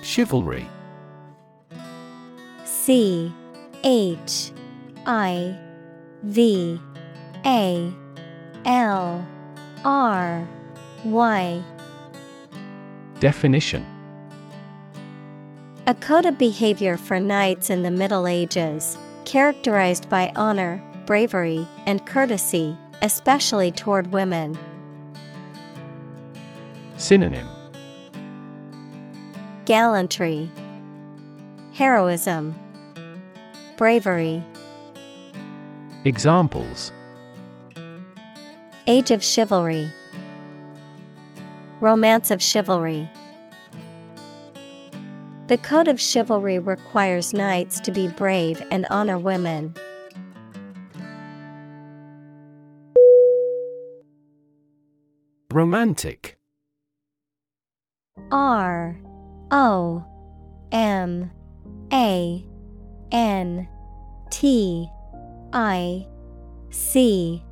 Chivalry 0.02 0.67
C 2.65 3.34
H 3.86 4.52
I 5.06 5.58
V 6.24 6.78
A 7.45 7.93
L 8.65 9.26
R 9.86 10.48
Y. 11.06 11.63
Definition. 13.19 13.86
A 15.88 15.95
code 15.95 16.26
of 16.26 16.38
behavior 16.38 16.98
for 16.98 17.19
knights 17.19 17.69
in 17.69 17.84
the 17.84 17.91
Middle 17.91 18.28
Ages, 18.28 18.98
characterized 19.26 20.10
by 20.10 20.32
honor, 20.36 20.84
bravery, 21.06 21.67
and 21.86 22.06
courtesy, 22.06 22.78
especially 23.02 23.72
toward 23.72 24.12
women. 24.12 24.58
Synonym. 26.98 27.48
Gallantry, 29.65 30.52
Heroism, 31.74 32.54
Bravery. 33.78 34.43
Examples 36.04 36.91
Age 38.89 39.12
of 39.12 39.23
Chivalry, 39.23 39.88
Romance 41.80 42.32
of 42.32 42.41
Chivalry. 42.41 43.08
The 45.45 45.60
code 45.60 45.88
of 45.88 46.02
chivalry 46.02 46.58
requires 46.58 47.32
knights 47.32 47.80
to 47.82 47.91
be 47.91 48.08
brave 48.08 48.63
and 48.71 48.88
honor 48.89 49.19
women. 49.19 49.75
Romantic 55.54 56.39
R 58.32 58.99
O 59.52 60.04
M 60.71 61.30
A 61.93 62.43
N 63.12 63.67
T 64.32 64.89
I 65.54 66.08
C 66.71 67.43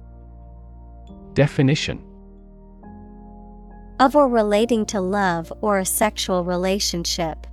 Definition 1.37 2.03
of 3.99 4.15
or 4.15 4.27
relating 4.27 4.87
to 4.87 4.99
love 4.99 5.53
or 5.61 5.77
a 5.77 5.85
sexual 5.85 6.43
relationship. 6.43 7.45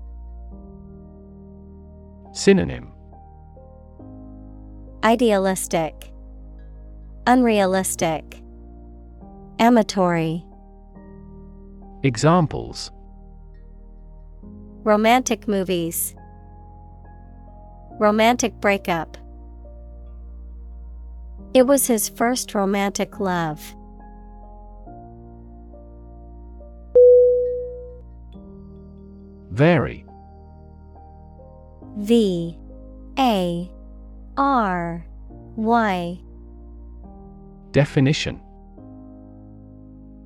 Synonym 2.32 2.90
Idealistic, 5.04 6.14
Unrealistic, 7.26 8.40
Amatory. 9.58 10.42
Examples 12.04 12.90
Romantic 14.82 15.46
movies, 15.46 16.14
Romantic 18.00 18.58
breakup. 18.62 19.18
It 21.54 21.68
was 21.68 21.86
his 21.86 22.08
first 22.08 22.54
romantic 22.54 23.20
love. 23.20 23.74
Vary 29.50 30.04
V. 31.96 32.58
A. 33.20 33.70
R. 34.36 35.06
Y. 35.54 36.20
Definition. 37.70 38.40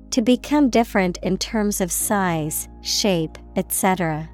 To 0.09 0.23
become 0.23 0.71
different 0.71 1.19
in 1.21 1.37
terms 1.37 1.79
of 1.79 1.91
size, 1.91 2.67
shape, 2.81 3.37
etc. 3.55 4.27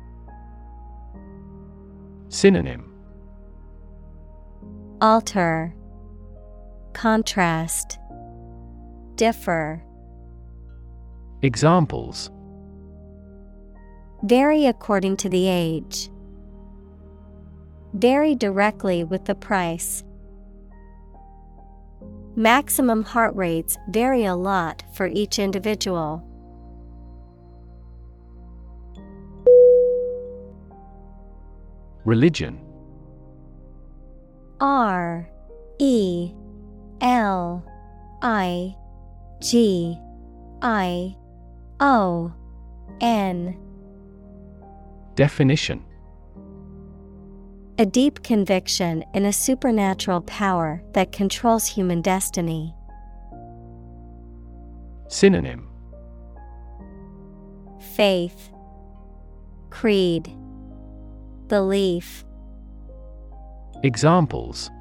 Synonym. 2.30 2.94
Alter, 5.02 5.76
Contrast, 6.96 8.00
Differ. 9.16 9.84
Examples 11.42 12.32
Vary 14.24 14.66
according 14.66 15.18
to 15.18 15.28
the 15.28 15.46
age. 15.46 16.10
Vary 17.96 18.34
directly 18.34 19.04
with 19.04 19.26
the 19.26 19.36
price. 19.36 20.06
Maximum 22.38 23.04
heart 23.04 23.36
rates 23.36 23.78
vary 23.90 24.24
a 24.24 24.36
lot 24.36 24.82
for 24.94 25.08
each 25.08 25.38
individual. 25.38 26.24
Religion 32.06 32.58
R 34.62 35.30
E 35.78 36.34
L 37.02 37.64
I 38.22 38.76
G 39.42 40.00
I 40.62 41.16
O 41.80 42.34
N. 43.02 43.58
Definition. 45.16 45.84
A 47.78 47.86
deep 47.86 48.24
conviction 48.24 49.04
in 49.14 49.26
a 49.26 49.34
supernatural 49.34 50.22
power 50.22 50.82
that 50.94 51.12
controls 51.12 51.66
human 51.66 52.02
destiny. 52.02 52.74
Synonym. 55.10 55.68
Faith, 57.96 58.52
Creed, 59.70 60.34
Belief, 61.48 62.26
Examples 63.84 64.72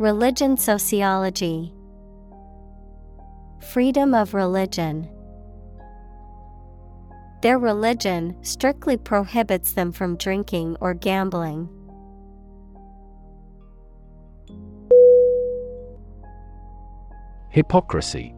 Religion 0.00 0.56
Sociology, 0.56 1.74
Freedom 3.60 4.14
of 4.14 4.32
religion. 4.32 5.06
Their 7.42 7.58
religion 7.58 8.34
strictly 8.40 8.96
prohibits 8.96 9.74
them 9.74 9.92
from 9.92 10.16
drinking 10.16 10.78
or 10.80 10.94
gambling. 10.94 11.68
Hypocrisy 17.50 18.34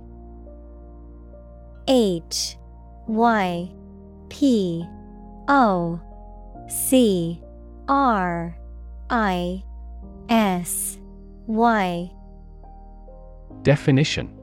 H 1.86 2.56
Y 3.06 3.72
P 4.30 4.84
O 5.46 6.00
C 6.68 7.40
R 7.86 8.58
I 9.10 9.62
S 10.28 10.98
Y 11.52 12.10
Definition. 13.60 14.34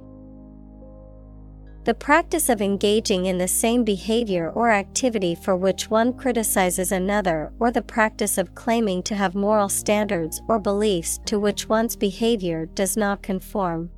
The 1.86 1.95
practice 1.95 2.50
of 2.50 2.62
engaging 2.62 3.26
in 3.26 3.39
the 3.39 3.48
same 3.48 3.84
behavior 3.84 4.52
or 4.52 4.69
activity 4.69 5.34
for 5.34 5.56
which 5.56 5.89
one 5.89 6.13
criticizes 6.13 6.91
another, 6.91 7.52
or 7.60 7.72
the 7.72 7.82
practice 7.82 8.38
of 8.38 8.54
claiming 8.54 9.02
to 9.04 9.15
have 9.15 9.34
moral 9.34 9.69
standards 9.69 10.39
or 10.48 10.60
beliefs 10.60 11.19
to 11.26 11.39
which 11.39 11.67
one's 11.67 11.95
behavior 11.95 12.67
does 12.67 12.95
not 12.95 13.24
conform. 13.24 13.89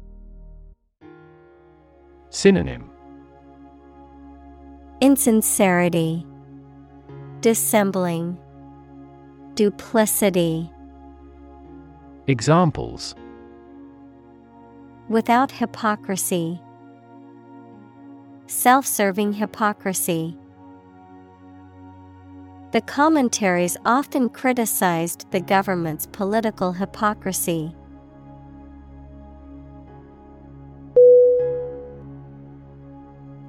Synonym. 2.30 2.90
Insincerity, 5.02 6.26
Dissembling, 7.42 8.38
Duplicity. 9.56 10.72
Examples 12.28 13.16
Without 15.10 15.52
hypocrisy. 15.52 16.62
Self 18.46 18.86
serving 18.86 19.34
hypocrisy. 19.34 20.38
The 22.74 22.82
commentaries 22.82 23.76
often 23.86 24.30
criticized 24.30 25.32
the 25.32 25.40
government's 25.40 26.06
political 26.06 26.74
hypocrisy. 26.74 27.74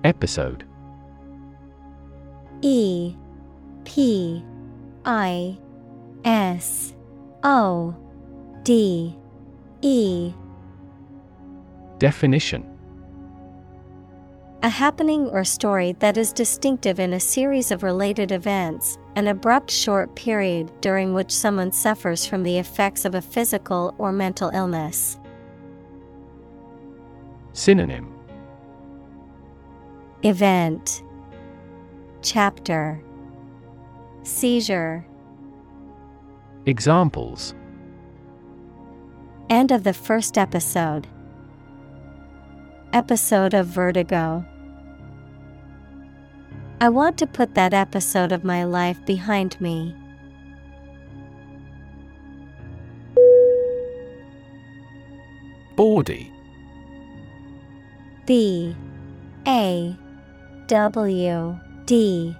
Episode 0.03 0.65
E 2.63 3.15
P 3.85 4.43
I 5.05 5.59
S 6.25 6.95
O 7.45 7.95
D. 8.65 9.17
E. 9.81 10.33
Definition. 11.99 12.69
A 14.63 14.69
happening 14.69 15.27
or 15.31 15.43
story 15.43 15.97
that 15.99 16.17
is 16.17 16.33
distinctive 16.33 17.01
in 17.01 17.13
a 17.13 17.19
series 17.19 17.73
of 17.73 17.83
related 17.83 18.31
events, 18.31 18.99
an 19.17 19.27
abrupt 19.27 19.69
short 19.69 20.15
period 20.15 20.71
during 20.81 21.13
which 21.13 21.33
someone 21.33 21.73
suffers 21.73 22.25
from 22.25 22.45
the 22.45 22.59
effects 22.59 23.05
of 23.05 23.17
a 23.17 23.21
physical 23.21 23.97
or 23.99 24.13
mental 24.13 24.51
illness. 24.51 25.19
Synonym. 27.53 28.15
Event. 30.23 31.03
Chapter. 32.23 33.03
Seizure. 34.23 35.05
Examples 36.67 37.57
End 39.51 39.71
of 39.71 39.85
the 39.85 39.93
first 39.93 40.39
episode. 40.39 41.07
Episode 42.93 43.55
of 43.55 43.67
Vertigo. 43.67 44.45
I 46.81 46.89
want 46.89 47.17
to 47.19 47.27
put 47.27 47.55
that 47.55 47.75
episode 47.75 48.33
of 48.33 48.45
my 48.45 48.65
life 48.65 49.05
behind 49.05 49.61
me. 49.61 49.95
Bawdy 55.77 56.31
B 58.27 58.77
A 59.47 59.97
W 60.67 61.59
D 61.87 62.37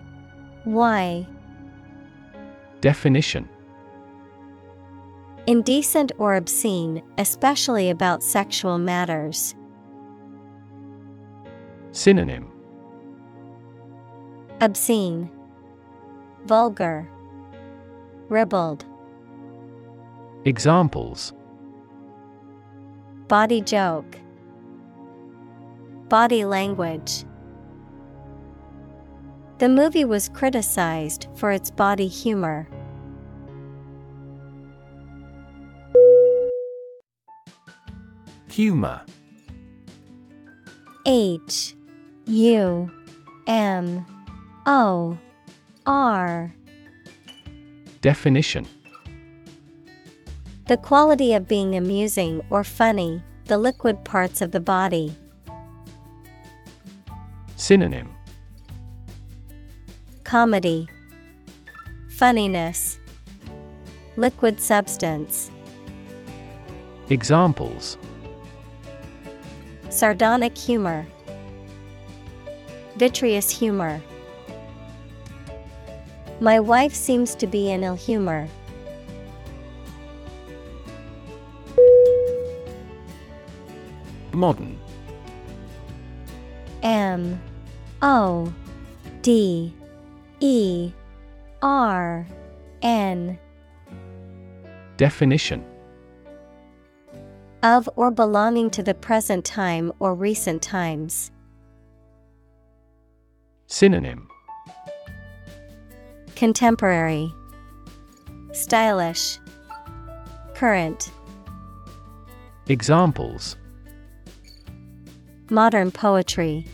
Y 0.67 1.27
Definition 2.81 3.49
Indecent 5.49 6.13
or 6.19 6.37
obscene, 6.37 7.03
especially 7.19 7.91
about 7.91 8.23
sexual 8.23 8.79
matters. 8.79 9.57
Synonym 11.91 12.49
Obscene, 14.61 15.29
Vulgar, 16.47 17.11
Ribald, 18.29 18.85
Examples 20.45 21.33
Bawdy 23.27 23.61
joke, 23.63 24.17
Bawdy 26.09 26.45
language. 26.45 27.25
The 29.59 29.69
movie 29.69 30.05
was 30.05 30.29
criticized 30.29 31.27
for 31.35 31.51
its 31.51 31.71
bawdy 31.71 32.07
humor. 32.07 32.69
Humor. 38.53 39.01
H 41.07 41.75
U 42.27 42.91
M 43.47 44.05
O 44.67 45.17
R. 45.87 46.55
Definition. 48.03 48.67
The 50.67 50.77
quality 50.77 51.33
of 51.33 51.49
being 51.49 51.77
amusing 51.77 52.43
or 52.51 52.63
funny, 52.63 53.23
the 53.47 53.57
liquid 53.57 54.05
parts 54.05 54.43
of 54.43 54.51
the 54.51 54.61
body. 54.61 55.17
Synonym. 57.57 58.11
Comedy, 60.25 60.91
Funniness, 62.11 62.99
Liquid 64.19 64.61
substance. 64.61 65.51
Examples 67.09 67.97
Sardonic 69.93 70.57
humor, 70.57 71.07
Vitreous 72.97 73.51
humor. 73.51 74.01
My 76.41 76.59
wife 76.59 76.95
seems 76.95 77.35
to 77.35 77.47
be 77.47 77.71
in 77.71 77.85
ill 77.85 77.95
humor. 77.95 78.49
Modern 84.33 84.79
M 86.83 87.39
O 88.01 88.51
D 89.21 89.75
E 90.41 90.91
R 91.61 92.27
N 92.81 93.39
Definition 94.97 95.63
of 97.63 97.89
or 97.95 98.11
belonging 98.11 98.71
to 98.71 98.83
the 98.83 98.95
present 98.95 99.45
time 99.45 99.93
or 100.01 100.15
recent 100.15 100.63
times. 100.63 101.31
Synonym 103.67 104.29
Contemporary, 106.35 107.33
Stylish, 108.53 109.39
Current, 110.55 111.13
Examples 112.69 113.57
Modern 115.51 115.91
poetry, 115.91 116.67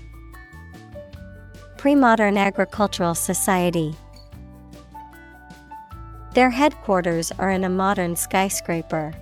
Pre-modern 1.77 2.37
agricultural 2.37 3.15
society. 3.15 3.95
Their 6.35 6.51
headquarters 6.51 7.31
are 7.33 7.51
in 7.51 7.65
a 7.65 7.69
modern 7.69 8.17
skyscraper. 8.17 9.13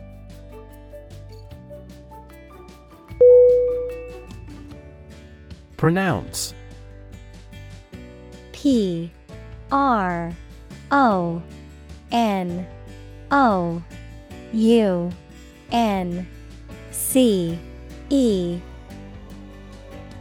Pronounce. 5.76 6.54
P 8.52 9.12
R 9.70 10.34
O 10.90 11.42
N 12.10 12.66
O 13.30 13.82
U 14.52 15.10
N 15.70 16.26
C 16.90 17.58
E. 18.08 18.58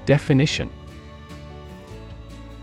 Definition. 0.06 0.70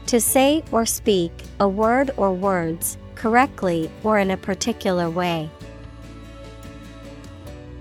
To 0.07 0.21
say 0.21 0.63
or 0.71 0.85
speak 0.85 1.33
a 1.59 1.67
word 1.67 2.11
or 2.19 2.35
words 2.35 2.99
correctly 3.15 3.91
or 4.05 4.19
in 4.19 4.31
a 4.31 4.37
particular 4.37 5.09
way. 5.09 5.49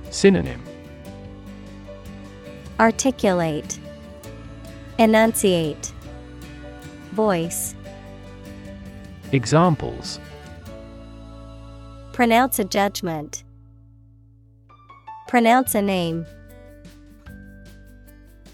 Synonym. 0.10 0.64
Articulate, 2.80 3.78
Enunciate, 5.02 5.94
Voice. 7.14 7.74
Examples 9.32 10.20
Pronounce 12.14 12.60
a 12.60 12.66
judgment. 12.66 13.44
Pronounce 15.28 15.74
a 15.74 15.82
name. 15.82 16.28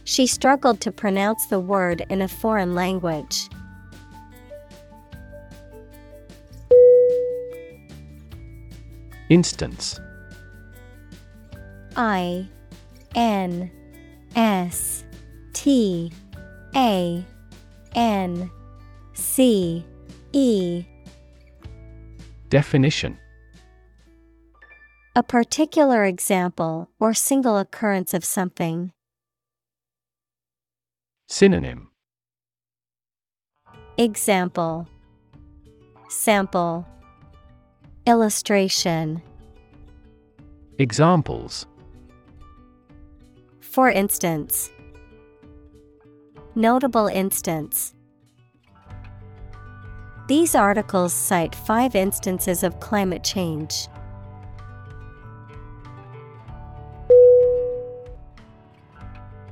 She 0.06 0.26
struggled 0.26 0.80
to 0.80 0.92
pronounce 0.94 1.48
the 1.48 1.60
word 1.60 2.06
in 2.10 2.22
a 2.22 2.30
foreign 2.30 2.74
language. 2.74 3.50
Instance 9.28 10.00
I 11.98 12.48
N 13.16 13.70
S 14.38 15.04
T 15.52 16.14
A 16.78 17.26
N 17.96 18.52
C 19.14 19.84
E. 20.32 20.86
Definition. 22.50 23.18
A 25.16 25.24
particular 25.24 26.06
example 26.06 26.92
or 27.00 27.16
single 27.16 27.58
occurrence 27.58 28.14
of 28.14 28.24
something. 28.24 28.92
Synonym. 31.28 31.90
Example. 33.98 34.88
Sample. 36.10 36.88
Illustration. 38.06 39.24
Examples. 40.78 41.66
For 43.60 43.90
instance, 43.90 44.70
Notable 46.58 47.06
instance. 47.06 47.94
These 50.28 50.56
articles 50.56 51.14
cite 51.14 51.54
five 51.54 51.94
instances 51.94 52.64
of 52.64 52.80
climate 52.80 53.24
change. 53.24 53.88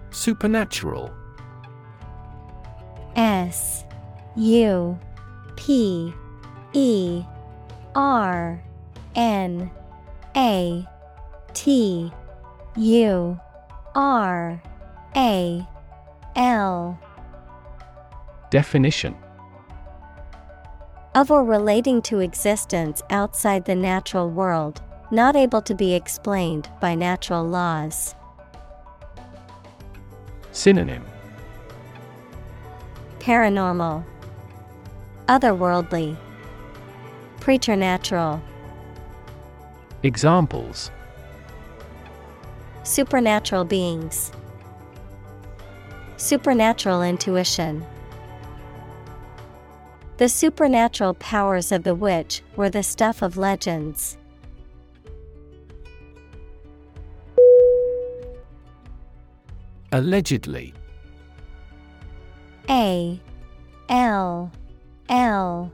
Supernatural 0.10 1.14
S 3.16 3.86
U 4.36 4.98
P 5.58 6.12
E 6.74 7.24
R 7.94 8.64
N 9.14 9.70
A 10.36 10.88
T 11.54 12.12
U 12.76 13.40
R 13.94 14.60
A 15.16 15.68
L. 16.36 17.00
Definition. 18.50 19.16
Of 21.14 21.32
or 21.32 21.46
relating 21.46 22.02
to 22.04 22.20
existence 22.20 23.02
outside 23.10 23.64
the 23.64 23.76
natural 23.76 24.30
world, 24.30 24.82
not 25.12 25.38
able 25.38 25.62
to 25.62 25.74
be 25.74 25.94
explained 25.94 26.70
by 26.82 26.94
natural 26.94 27.46
laws. 27.46 28.16
Synonym. 30.52 31.06
Paranormal, 33.20 34.04
Otherworldly, 35.28 36.18
Preternatural. 37.40 38.42
Examples. 40.04 40.92
Supernatural 42.84 43.64
beings, 43.64 44.32
Supernatural 46.26 47.04
intuition. 47.04 47.86
The 50.18 50.28
supernatural 50.28 51.14
powers 51.14 51.72
of 51.72 51.84
the 51.84 51.94
witch 51.94 52.42
were 52.56 52.72
the 52.72 52.82
stuff 52.82 53.22
of 53.22 53.38
legends. 53.38 54.18
Allegedly 59.92 60.74
A 62.72 63.22
L 63.90 64.52
L 65.10 65.72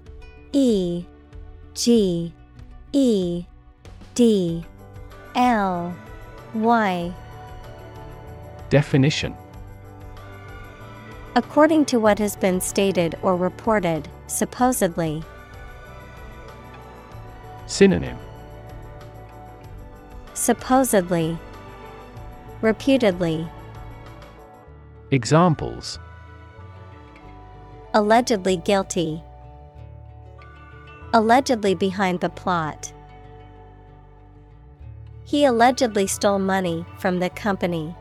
E 0.51 1.05
G 1.75 2.33
E 2.91 3.45
D 4.15 4.65
L 5.33 5.95
Y 6.53 7.13
Definition 8.69 9.33
According 11.34 11.86
to 11.86 11.99
what 11.99 12.19
has 12.19 12.36
been 12.36 12.59
stated 12.59 13.15
or 13.21 13.38
reported, 13.38 14.09
supposedly. 14.27 15.23
Synonym 17.67 18.17
Supposedly. 20.34 21.38
Reputedly. 22.61 23.47
Examples 25.11 25.99
Allegedly 27.93 28.57
guilty. 28.57 29.23
Allegedly 31.13 31.75
behind 31.75 32.19
the 32.19 32.29
plot. 32.29 32.91
He 35.23 35.45
allegedly 35.45 36.07
stole 36.07 36.39
money 36.39 36.86
from 36.99 37.19
the 37.19 37.29
company. 37.29 37.95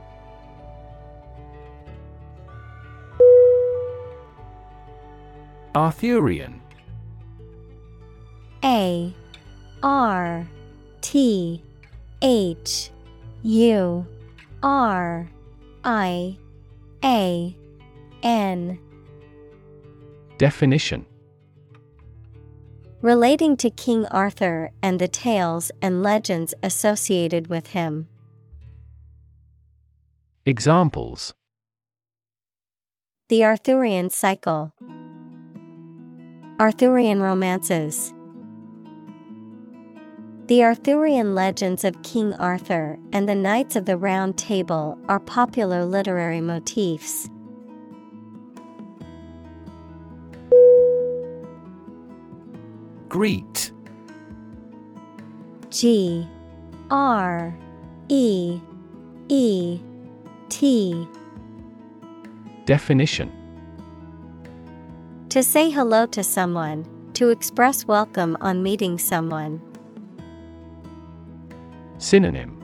Arthurian 5.75 6.61
A 8.64 9.14
R 9.85 10.49
T 11.01 11.62
H 12.23 12.91
U 13.43 14.07
R 14.64 15.29
I 15.85 16.37
A 17.05 17.57
N 18.25 18.79
Definition 20.39 21.07
Relating 23.01 23.57
to 23.59 23.71
King 23.71 24.07
Arthur 24.07 24.73
and 24.83 24.99
the 25.01 25.09
tales 25.09 25.71
and 25.81 26.03
legends 26.03 26.53
associated 26.64 27.47
with 27.47 27.68
him. 27.68 28.09
Examples 30.45 31.33
The 33.29 33.45
Arthurian 33.45 34.11
Cycle. 34.11 34.75
Arthurian 36.61 37.23
Romances. 37.23 38.13
The 40.45 40.63
Arthurian 40.63 41.35
legends 41.35 41.85
of 41.85 42.03
King 42.03 42.35
Arthur 42.35 42.99
and 43.15 43.27
the 43.27 43.35
Knights 43.35 43.77
of 43.77 43.87
the 43.87 43.97
Round 43.97 44.37
Table 44.37 44.99
are 45.09 45.21
popular 45.21 45.87
literary 45.87 46.43
motifs. 46.43 47.31
Greet 53.09 53.73
G 55.71 56.29
R 56.91 57.57
E 58.11 58.61
E 59.31 59.81
T 60.51 61.09
Definition 62.67 63.39
To 65.31 65.45
say 65.45 65.70
hello 65.70 66.07
to 66.07 66.24
someone, 66.24 66.85
to 67.12 67.28
express 67.28 67.85
welcome 67.85 68.37
on 68.41 68.64
meeting 68.64 68.99
someone. 68.99 69.62
Synonym 71.99 72.61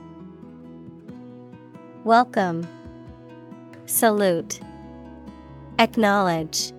Welcome. 2.03 2.67
Salute. 3.85 4.59
Acknowledge. 5.79 6.73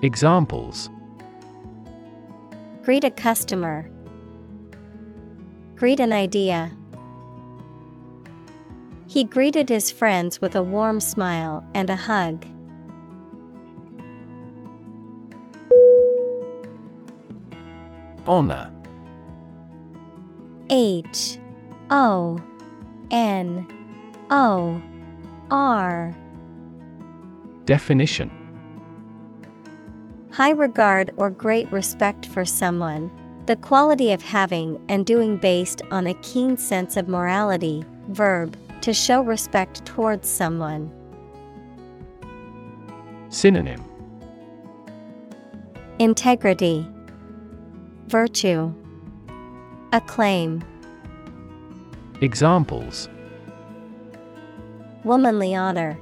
Examples 0.00 0.88
Greet 2.82 3.04
a 3.04 3.10
customer. 3.10 3.90
Greet 5.76 6.00
an 6.00 6.14
idea. 6.14 6.72
He 9.06 9.22
greeted 9.22 9.68
his 9.68 9.90
friends 9.90 10.40
with 10.40 10.56
a 10.56 10.62
warm 10.62 10.98
smile 11.00 11.62
and 11.74 11.90
a 11.90 11.96
hug. 11.96 12.46
Honor 18.30 18.70
H 20.70 21.36
O 21.90 22.38
N 23.10 23.66
O 24.30 24.80
R. 25.50 26.14
Definition. 27.64 28.30
High 30.30 30.50
regard 30.50 31.10
or 31.16 31.30
great 31.30 31.72
respect 31.72 32.26
for 32.26 32.44
someone, 32.44 33.10
the 33.46 33.56
quality 33.56 34.12
of 34.12 34.22
having 34.22 34.80
and 34.88 35.04
doing 35.04 35.36
based 35.36 35.82
on 35.90 36.06
a 36.06 36.14
keen 36.22 36.56
sense 36.56 36.96
of 36.96 37.08
morality, 37.08 37.84
verb, 38.10 38.56
to 38.82 38.94
show 38.94 39.22
respect 39.22 39.84
towards 39.84 40.28
someone. 40.28 40.88
Synonym. 43.28 43.84
Integrity, 45.98 46.86
Virtue, 48.10 48.74
Acclaim, 49.92 50.64
Examples 52.20 53.08
Womanly 55.04 55.54
honor. 55.54 55.96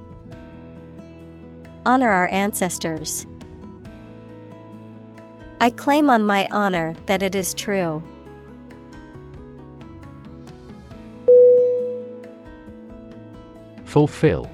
Honor 1.84 2.09
our 2.09 2.28
ancestors. 2.28 3.26
I 5.61 5.68
claim 5.68 6.09
on 6.09 6.24
my 6.24 6.48
honor 6.50 6.96
that 7.04 7.22
it 7.22 7.34
is 7.34 7.52
true. 7.52 8.02
Fulfill 13.84 14.50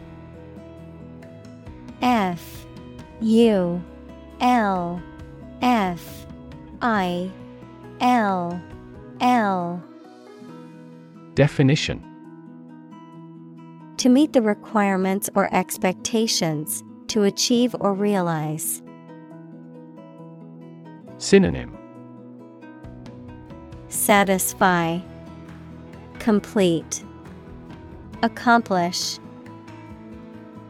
F 2.03 2.67
U 3.21 3.81
L 4.41 5.01
F 5.63 6.27
I 6.83 7.31
L 8.01 8.61
L. 9.21 9.83
Definition. 11.35 12.03
To 13.99 14.09
meet 14.09 14.33
the 14.33 14.43
requirements 14.43 15.31
or 15.35 15.53
expectations, 15.55 16.83
to 17.09 17.23
achieve 17.23 17.75
or 17.81 17.95
realize. 17.95 18.83
Synonym. 21.19 21.77
Satisfy, 23.89 24.99
Complete, 26.19 27.05
Accomplish, 28.23 29.19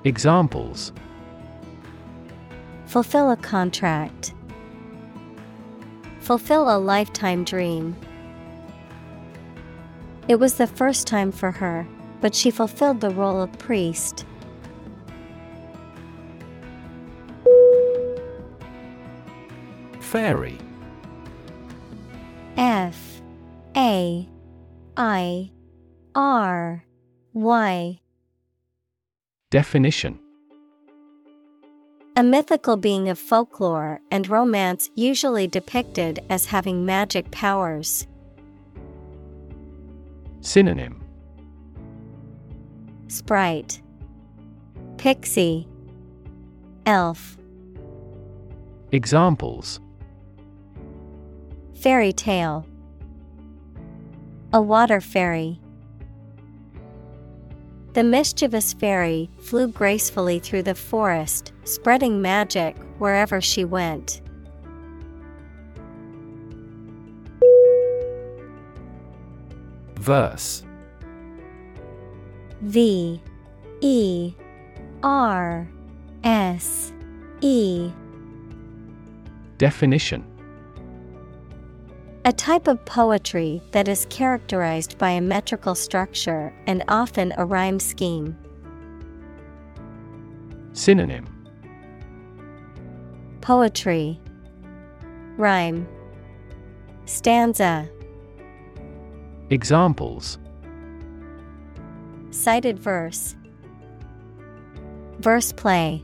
Examples. 0.05 0.93
Fulfill 2.85 3.31
a 3.31 3.37
contract, 3.37 4.34
Fulfill 6.25 6.75
a 6.75 6.79
lifetime 6.79 7.45
dream. 7.45 7.95
It 10.27 10.37
was 10.37 10.55
the 10.55 10.67
first 10.67 11.07
time 11.07 11.31
for 11.31 11.51
her, 11.51 11.87
but 12.23 12.35
she 12.35 12.51
fulfilled 12.51 13.03
the 13.03 13.11
role 13.11 13.43
of 13.43 13.53
priest. 13.59 14.25
Fairy 20.01 20.57
F 22.57 23.21
A 23.77 24.27
I 24.97 25.51
R 26.15 26.85
Y 27.35 28.01
Definition 29.51 30.24
A 32.17 32.23
mythical 32.23 32.77
being 32.77 33.09
of 33.09 33.19
folklore 33.19 34.01
and 34.09 34.29
romance 34.29 34.89
usually 34.95 35.49
depicted 35.49 36.21
as 36.31 36.47
having 36.47 36.87
magic 36.87 37.29
powers. 37.33 38.07
Synonym. 40.41 41.03
Sprite. 43.09 43.83
Pixie. 44.97 45.67
Elf. 46.87 47.37
Examples. 48.93 49.81
Fairy 51.75 52.13
tale. 52.13 52.65
A 54.53 54.63
water 54.63 55.01
fairy 55.01 55.59
the 57.95 58.03
mischievous 58.03 58.73
fairy 58.73 59.31
flew 59.39 59.69
gracefully 59.69 60.41
through 60.41 60.65
the 60.65 60.75
forest, 60.75 61.53
spreading 61.63 62.21
magic 62.21 62.77
wherever 62.99 63.41
she 63.41 63.65
went. 63.65 64.21
Verse. 69.95 70.65
V 72.63 73.23
E 73.81 74.35
R 75.03 75.69
S 76.25 76.93
E. 77.41 77.91
Definition 79.59 80.34
A 82.27 82.33
type 82.33 82.69
of 82.69 82.83
poetry 82.87 83.61
that 83.73 83.87
is 83.87 84.07
characterized 84.09 84.97
by 84.97 85.11
a 85.11 85.21
metrical 85.21 85.75
structure 85.75 86.55
and 86.67 86.83
often 86.89 87.35
a 87.37 87.45
rhyme 87.45 87.79
scheme. 87.79 88.35
Synonym. 90.73 91.27
Poetry. 93.43 94.19
Rhyme. 95.37 95.87
Stanza. 97.05 97.91
Examples. 99.51 100.39
Cited 102.31 102.79
verse. 102.79 103.37
Verse 105.19 105.53
play. 105.53 106.03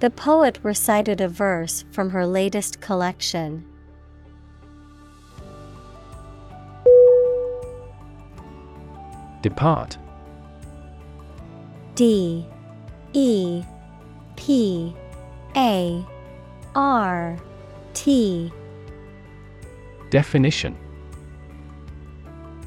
The 0.00 0.10
poet 0.10 0.58
recited 0.64 1.20
a 1.20 1.28
verse 1.28 1.84
from 1.92 2.10
her 2.10 2.26
latest 2.26 2.80
collection. 2.80 3.64
Depart 9.46 9.96
D 11.94 12.44
E 13.12 13.62
P 14.34 14.92
A 15.54 16.04
R 16.74 17.38
T 17.94 18.52
Definition 20.10 20.76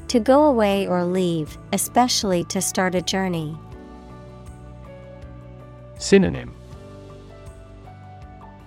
To 0.08 0.20
go 0.20 0.46
away 0.46 0.88
or 0.88 1.04
leave, 1.04 1.58
especially 1.74 2.44
to 2.44 2.62
start 2.62 2.94
a 2.94 3.02
journey. 3.02 3.54
Synonym 5.98 6.54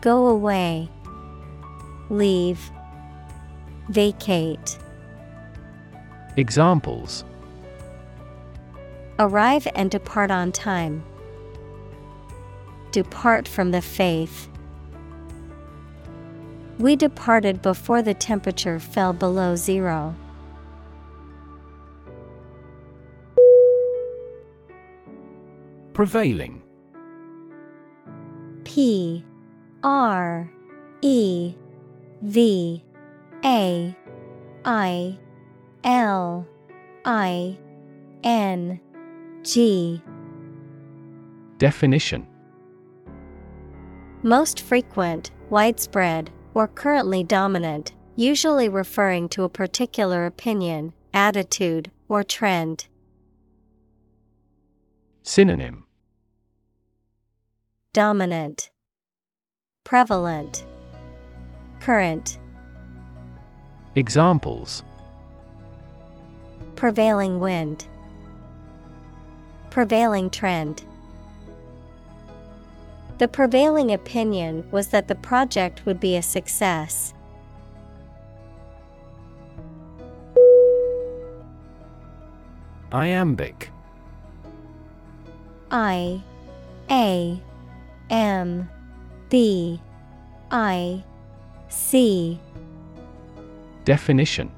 Go 0.02 0.28
away. 0.28 0.88
Leave. 2.12 2.70
Vacate. 3.90 4.78
Examples 6.38 7.26
Arrive 9.20 9.68
and 9.76 9.92
depart 9.92 10.32
on 10.32 10.52
time. 10.52 11.04
Depart 12.92 13.48
from 13.48 13.72
the 13.72 13.82
faith. 13.82 14.50
We 16.80 16.96
departed 16.96 17.62
before 17.62 18.02
the 18.02 18.16
temperature 18.16 18.80
fell 18.80 19.14
below 19.14 19.56
zero. 19.56 20.16
Prevailing 25.94 26.64
P 28.64 29.24
R 29.84 30.52
E 31.02 31.54
V 32.24 32.84
A 33.46 33.96
I 34.66 35.20
L 35.84 36.48
I 37.06 37.58
N 38.24 38.80
G. 39.44 40.02
Definition. 41.58 42.26
Most 44.24 44.62
frequent, 44.62 45.32
widespread, 45.50 46.32
or 46.54 46.70
currently 46.70 47.26
dominant, 47.26 47.94
usually 48.16 48.70
referring 48.70 49.28
to 49.30 49.44
a 49.44 49.50
particular 49.50 50.26
opinion, 50.26 50.94
attitude, 51.14 51.92
or 52.08 52.24
trend. 52.24 52.88
Synonym. 55.24 55.86
Dominant, 57.92 58.72
Prevalent, 59.84 60.66
Current, 61.82 62.40
Examples. 63.96 64.84
Prevailing 66.76 67.40
wind, 67.40 67.88
Prevailing 69.74 70.30
trend. 70.30 70.84
The 73.18 73.28
prevailing 73.28 73.92
opinion 73.92 74.70
was 74.70 74.90
that 74.90 75.08
the 75.08 75.16
project 75.16 75.84
would 75.88 76.00
be 76.00 76.16
a 76.16 76.22
success. 76.22 77.16
Iambic 82.92 83.72
I 85.72 86.22
A 86.92 87.42
M 88.12 88.70
B 89.30 89.82
I 90.52 91.04
C 91.70 92.40
Definition 93.86 94.52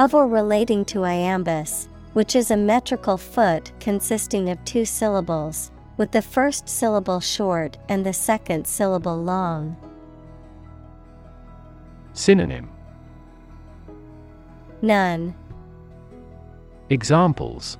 of 0.00 0.12
or 0.12 0.26
relating 0.26 0.84
to 0.86 0.98
iambus, 1.00 1.86
which 2.12 2.36
is 2.36 2.50
a 2.50 2.56
metrical 2.56 3.16
foot 3.16 3.72
consisting 3.80 4.50
of 4.50 4.64
two 4.64 4.84
syllables, 4.84 5.70
with 5.96 6.10
the 6.12 6.22
first 6.22 6.68
syllable 6.68 7.20
short 7.20 7.78
and 7.88 8.04
the 8.04 8.12
second 8.12 8.66
syllable 8.66 9.22
long. 9.22 9.76
Synonym 12.12 12.70
None. 14.82 15.34
Examples 16.90 17.78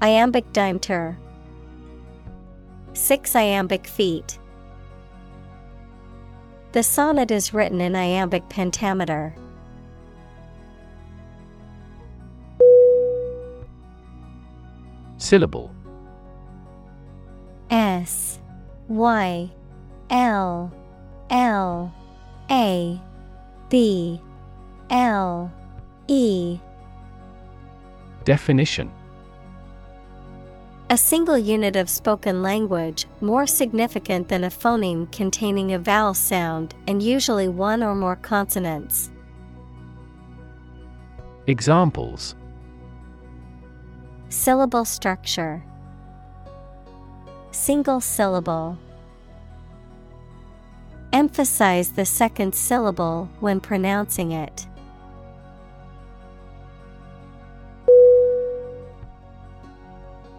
Iambic 0.00 0.50
dimeter. 0.52 1.18
Six 2.94 3.36
iambic 3.36 3.86
feet. 3.86 4.38
The 6.72 6.82
sonnet 6.82 7.30
is 7.30 7.52
written 7.52 7.80
in 7.80 7.94
iambic 7.94 8.48
pentameter. 8.48 9.34
Syllable. 15.20 15.70
S 17.68 18.40
Y 18.88 19.50
L 20.08 20.72
L 21.28 21.94
A 22.50 23.00
B 23.68 24.20
L 24.88 25.52
E. 26.08 26.58
Definition. 28.24 28.90
A 30.88 30.96
single 30.96 31.38
unit 31.38 31.76
of 31.76 31.90
spoken 31.90 32.42
language, 32.42 33.06
more 33.20 33.46
significant 33.46 34.28
than 34.28 34.44
a 34.44 34.50
phoneme 34.50 35.12
containing 35.12 35.74
a 35.74 35.78
vowel 35.78 36.14
sound 36.14 36.74
and 36.88 37.02
usually 37.02 37.46
one 37.46 37.82
or 37.82 37.94
more 37.94 38.16
consonants. 38.16 39.10
Examples 41.46 42.34
Syllable 44.30 44.84
structure 44.84 45.60
Single 47.50 48.00
syllable. 48.00 48.78
Emphasize 51.12 51.90
the 51.90 52.06
second 52.06 52.54
syllable 52.54 53.28
when 53.40 53.60
pronouncing 53.60 54.30
it. 54.30 54.68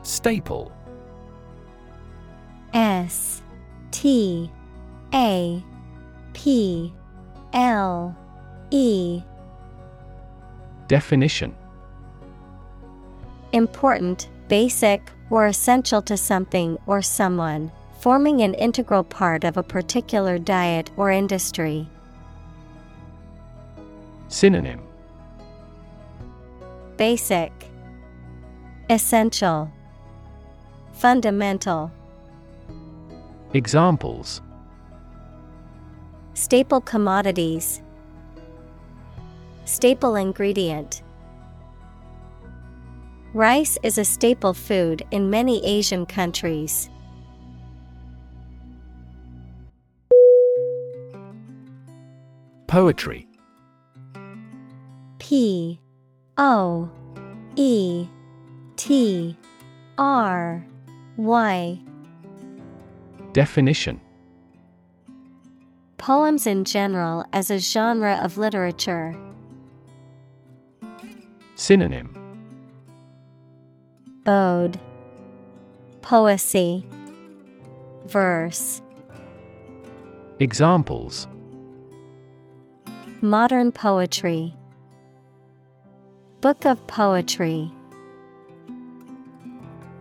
Staple 0.04 0.72
S 2.74 3.42
T 3.92 4.50
A 5.14 5.62
P 6.32 6.94
L 7.52 8.16
E 8.72 9.22
Definition 10.88 11.54
Important, 13.54 14.30
basic, 14.48 15.02
or 15.30 15.48
essential 15.48 16.02
to 16.04 16.16
something 16.16 16.78
or 16.86 17.02
someone, 17.02 17.72
forming 18.00 18.42
an 18.42 18.54
integral 18.54 19.04
part 19.04 19.44
of 19.44 19.58
a 19.58 19.64
particular 19.64 20.38
diet 20.38 20.90
or 20.96 21.12
industry. 21.12 21.88
Synonym 24.30 24.82
Basic, 26.96 27.52
Essential, 28.90 29.70
Fundamental. 30.94 31.92
Examples 33.54 34.42
Staple 36.34 36.80
commodities, 36.80 37.82
Staple 39.66 40.16
ingredient. 40.16 41.02
Rice 43.34 43.78
is 43.82 43.98
a 43.98 44.04
staple 44.04 44.54
food 44.54 45.06
in 45.10 45.30
many 45.30 45.66
Asian 45.66 46.06
countries. 46.06 46.90
Poetry 52.68 53.30
P 55.20 55.80
O 56.38 56.90
E 57.56 58.06
T 58.76 59.38
R 59.98 60.66
Y 61.16 61.80
Definition 63.32 64.02
Poems 65.98 66.48
in 66.48 66.66
general 66.66 67.26
as 67.32 67.50
a 67.50 67.60
genre 67.60 68.20
of 68.22 68.38
literature. 68.38 69.16
Synonym 71.56 72.21
Ode 74.28 74.80
Poesy. 76.02 76.86
Verse. 78.06 78.82
Examples. 80.40 81.28
Modern 83.22 83.72
poetry. 83.72 84.54
Book 86.42 86.66
of 86.66 86.86
Poetry. 86.88 87.72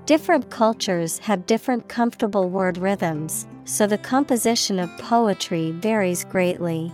Different 0.05 0.51
cultures 0.51 1.19
have 1.19 1.47
different 1.47 1.89
comfortable 1.89 2.51
word 2.51 2.77
rhythms, 2.77 3.47
so 3.65 3.87
the 3.87 3.99
composition 3.99 4.79
of 4.79 4.91
poetry 4.99 5.71
varies 5.71 6.25
greatly. 6.25 6.93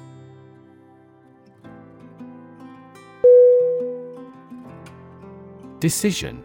Decision 5.81 6.45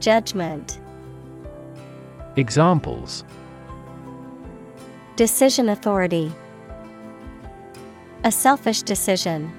Judgment 0.00 0.80
Examples 2.36 3.24
Decision 5.16 5.70
authority 5.70 6.30
A 8.24 8.30
selfish 8.30 8.82
decision. 8.82 9.52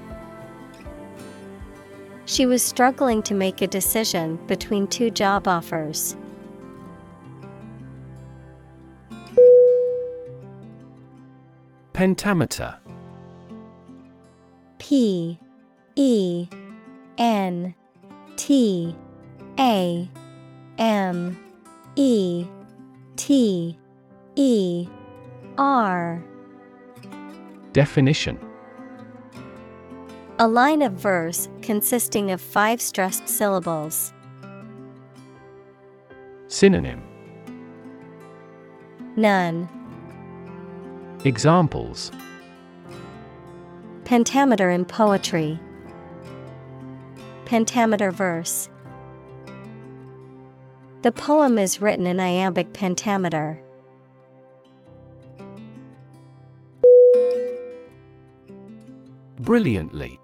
She 2.26 2.46
was 2.46 2.62
struggling 2.62 3.24
to 3.24 3.34
make 3.34 3.62
a 3.62 3.68
decision 3.68 4.36
between 4.48 4.88
two 4.88 5.10
job 5.10 5.48
offers. 5.48 6.16
Pentameter 11.94 12.78
P 14.78 15.40
E 15.96 16.48
N 17.18 17.74
T 18.36 18.96
A 19.58 20.10
M 20.78 21.38
E 21.95 22.45
T 23.15 23.78
E 24.36 24.88
R 25.57 26.23
Definition 27.73 28.39
A 30.39 30.47
line 30.47 30.82
of 30.82 30.93
verse 30.93 31.49
consisting 31.61 32.32
of 32.32 32.39
five 32.39 32.80
stressed 32.82 33.28
syllables. 33.28 34.13
Synonym 36.47 37.01
None. 39.15 39.67
Examples 41.25 42.11
Pentameter 44.05 44.69
in 44.69 44.86
poetry. 44.86 45.59
Pentameter 47.45 48.11
verse. 48.11 48.69
The 51.08 51.14
poem 51.14 51.58
is 51.58 51.82
written 51.82 52.05
in 52.05 52.20
iambic 52.20 52.74
pentameter. 52.74 53.64
Brilliantly. 59.39 60.20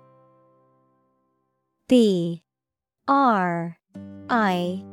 B 1.88 2.43
R 3.07 3.77
I 4.29 4.84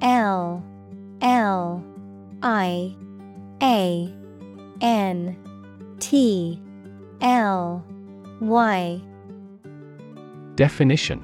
L 0.00 0.64
L 1.20 1.84
I 2.42 2.96
A 3.62 4.14
N 4.80 5.36
T 6.00 6.62
L 7.20 7.84
Y. 8.40 9.02
Definition. 10.54 11.22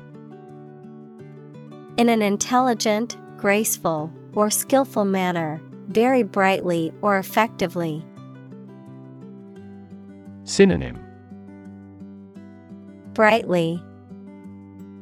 In 1.97 2.11
an 2.11 2.21
intelligent, 2.21 3.17
graceful, 3.43 4.09
or 4.35 4.49
skillful 4.49 5.05
manner, 5.05 5.61
very 5.89 6.23
brightly 6.23 6.93
or 7.03 7.19
effectively. 7.19 8.07
Synonym 10.45 10.97
Brightly, 13.15 13.83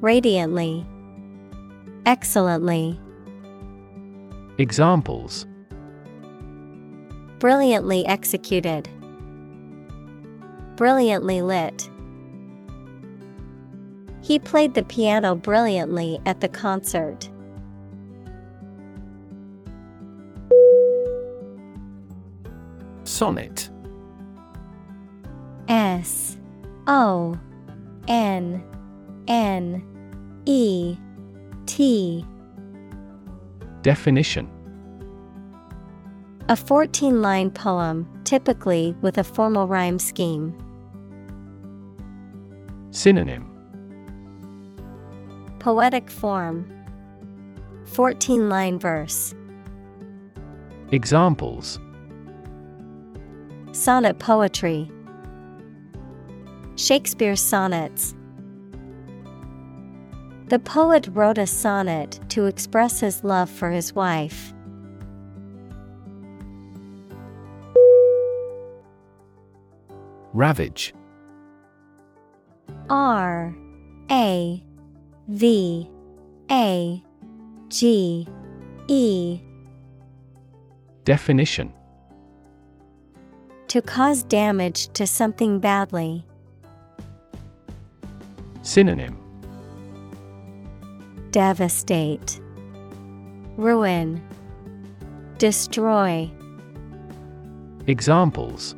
radiantly, 0.00 0.86
excellently, 2.06 2.98
Examples 4.56 5.46
brilliantly 7.40 8.06
executed, 8.06 8.88
brilliantly 10.76 11.42
lit. 11.42 11.90
He 14.22 14.38
played 14.38 14.72
the 14.72 14.82
piano 14.82 15.34
brilliantly 15.34 16.20
at 16.24 16.40
the 16.40 16.48
concert. 16.48 17.29
Sonnet 23.20 23.68
S 25.68 26.38
O 26.86 27.38
N 28.08 28.64
N 29.28 29.84
E 30.46 30.96
T. 31.66 32.24
Definition. 33.82 34.48
A 36.48 36.56
14 36.56 37.20
line 37.20 37.50
poem, 37.50 38.08
typically 38.24 38.96
with 39.02 39.18
a 39.18 39.24
formal 39.24 39.68
rhyme 39.68 39.98
scheme. 39.98 40.56
Synonym. 42.90 43.44
Poetic 45.58 46.08
form. 46.10 46.72
14 47.84 48.48
line 48.48 48.78
verse. 48.78 49.34
Examples 50.90 51.78
Sonnet 53.72 54.18
poetry. 54.18 54.90
Shakespeare's 56.76 57.40
sonnets. 57.40 58.14
The 60.48 60.58
poet 60.58 61.08
wrote 61.12 61.38
a 61.38 61.46
sonnet 61.46 62.18
to 62.30 62.46
express 62.46 62.98
his 62.98 63.22
love 63.22 63.48
for 63.48 63.70
his 63.70 63.94
wife. 63.94 64.52
Ravage 70.32 70.94
R 72.88 73.54
A 74.10 74.64
V 75.28 75.90
A 76.50 77.02
G 77.68 78.28
E 78.88 79.40
Definition 81.04 81.72
To 83.70 83.80
cause 83.80 84.24
damage 84.24 84.88
to 84.94 85.06
something 85.06 85.60
badly. 85.60 86.26
Synonym 88.62 89.16
Devastate, 91.30 92.40
Ruin, 93.56 94.20
Destroy. 95.38 96.28
Examples 97.86 98.74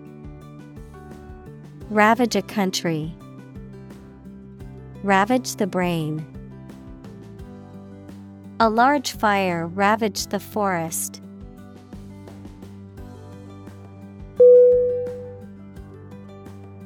Ravage 1.88 2.36
a 2.36 2.42
country. 2.42 3.14
Ravage 5.02 5.56
the 5.56 5.66
brain. 5.66 6.22
A 8.60 8.68
large 8.68 9.12
fire 9.12 9.66
ravaged 9.68 10.28
the 10.28 10.38
forest. 10.38 11.21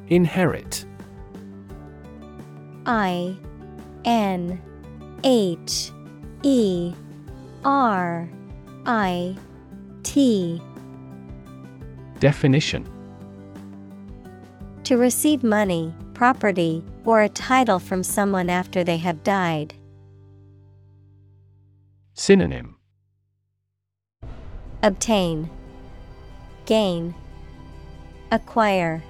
Inherit. 0.08 0.84
I 2.86 3.36
N 4.04 4.60
H 5.24 5.90
E 6.42 6.94
R 7.64 8.28
I 8.86 9.36
T. 10.02 10.62
Definition. 12.20 12.88
To 14.84 14.96
receive 14.96 15.42
money, 15.42 15.92
property, 16.14 16.84
or 17.04 17.22
a 17.22 17.28
title 17.28 17.80
from 17.80 18.04
someone 18.04 18.48
after 18.48 18.84
they 18.84 18.98
have 18.98 19.24
died. 19.24 19.74
Synonym. 22.14 22.76
Obtain, 24.82 25.50
Gain, 26.64 27.14
Acquire. 28.30 29.02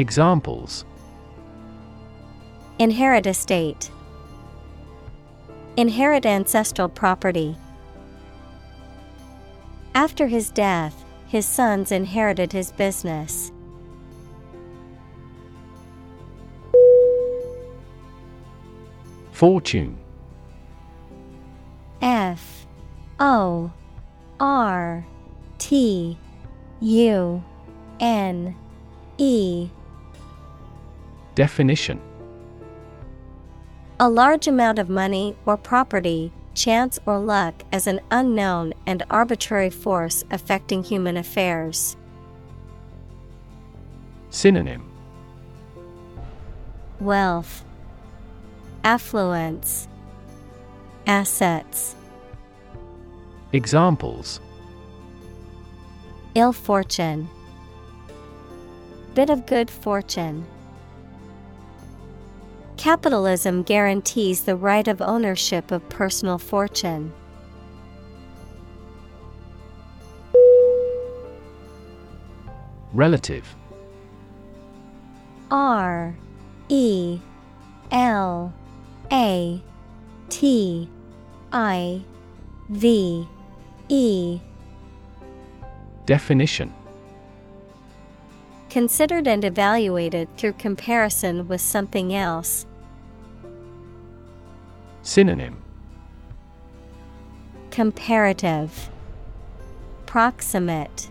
Examples 0.00 0.86
Inherit 2.78 3.26
estate. 3.26 3.90
Inherit 5.76 6.24
ancestral 6.24 6.88
property. 6.88 7.54
After 9.94 10.26
his 10.26 10.48
death, 10.48 11.04
his 11.26 11.44
sons 11.44 11.92
inherited 11.92 12.50
his 12.50 12.72
business. 12.72 13.52
Fortune 19.32 19.98
F 22.00 22.64
O 23.18 23.70
R 24.40 25.04
T 25.58 26.16
U 26.80 27.44
N 28.00 28.56
E 29.18 29.68
Definition 31.34 32.00
A 33.98 34.08
large 34.08 34.48
amount 34.48 34.78
of 34.78 34.88
money 34.88 35.36
or 35.46 35.56
property, 35.56 36.32
chance 36.54 36.98
or 37.06 37.18
luck 37.18 37.62
as 37.72 37.86
an 37.86 38.00
unknown 38.10 38.74
and 38.86 39.02
arbitrary 39.10 39.70
force 39.70 40.24
affecting 40.30 40.82
human 40.82 41.16
affairs. 41.16 41.96
Synonym 44.30 44.90
Wealth, 47.00 47.64
Affluence, 48.84 49.88
Assets. 51.06 51.94
Examples 53.52 54.40
Ill 56.34 56.52
fortune. 56.52 57.28
Bit 59.14 59.30
of 59.30 59.46
good 59.46 59.70
fortune. 59.70 60.46
Capitalism 62.80 63.62
guarantees 63.62 64.44
the 64.44 64.56
right 64.56 64.88
of 64.88 65.02
ownership 65.02 65.70
of 65.70 65.86
personal 65.90 66.38
fortune. 66.38 67.12
Relative 72.94 73.54
R 75.50 76.16
E 76.70 77.20
L 77.92 78.50
A 79.12 79.62
T 80.30 80.88
I 81.52 82.02
V 82.70 83.28
E 83.90 84.40
Definition 86.06 86.72
Considered 88.70 89.28
and 89.28 89.44
evaluated 89.44 90.34
through 90.38 90.54
comparison 90.54 91.46
with 91.46 91.60
something 91.60 92.14
else. 92.14 92.64
Synonym 95.02 95.56
Comparative, 97.70 98.90
Proximate, 100.04 101.08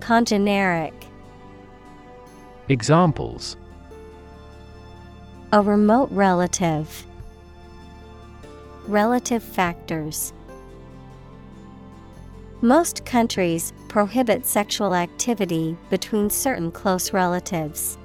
Congeneric. 0.00 0.92
Examples 2.68 3.56
A 5.52 5.62
remote 5.62 6.10
relative. 6.10 7.06
Relative 8.88 9.42
factors. 9.42 10.32
Most 12.60 13.04
countries 13.04 13.72
prohibit 13.86 14.46
sexual 14.46 14.96
activity 14.96 15.76
between 15.90 16.28
certain 16.28 16.72
close 16.72 17.12
relatives. 17.12 17.98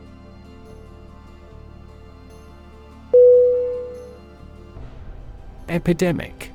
Epidemic. 5.70 6.52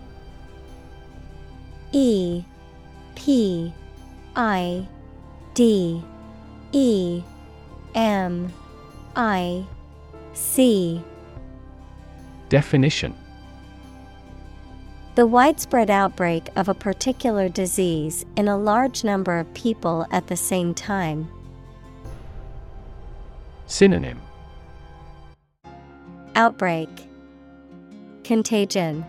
E 1.92 2.44
P 3.14 3.72
I 4.34 4.86
D 5.54 6.02
E 6.72 7.22
M 7.94 8.52
I 9.14 9.64
C. 10.32 11.00
Definition. 12.48 13.14
The 15.14 15.26
widespread 15.26 15.90
outbreak 15.90 16.48
of 16.56 16.68
a 16.68 16.74
particular 16.74 17.48
disease 17.48 18.26
in 18.36 18.48
a 18.48 18.58
large 18.58 19.04
number 19.04 19.38
of 19.38 19.54
people 19.54 20.06
at 20.10 20.26
the 20.26 20.36
same 20.36 20.74
time. 20.74 21.28
Synonym. 23.66 24.20
Outbreak 26.34 26.88
Contagion. 28.25 29.05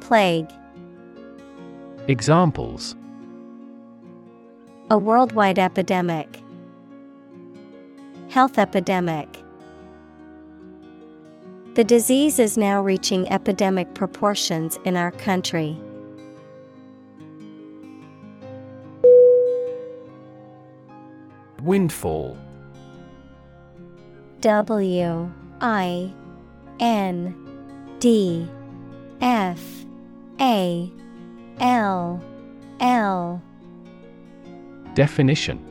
Plague. 0.00 0.50
Examples. 2.08 2.96
A 4.90 4.96
worldwide 4.96 5.58
epidemic. 5.58 6.40
Health 8.30 8.58
epidemic. 8.58 9.28
The 11.74 11.84
disease 11.84 12.38
is 12.38 12.56
now 12.56 12.82
reaching 12.82 13.28
epidemic 13.28 13.94
proportions 13.94 14.78
in 14.84 14.96
our 14.96 15.12
country. 15.12 15.78
Windfall. 21.62 22.38
W 24.40 25.30
I 25.60 26.12
N 26.80 27.49
D 28.00 28.48
F 29.20 29.60
A 30.40 30.90
L 31.60 32.24
L 32.80 33.42
Definition 34.94 35.62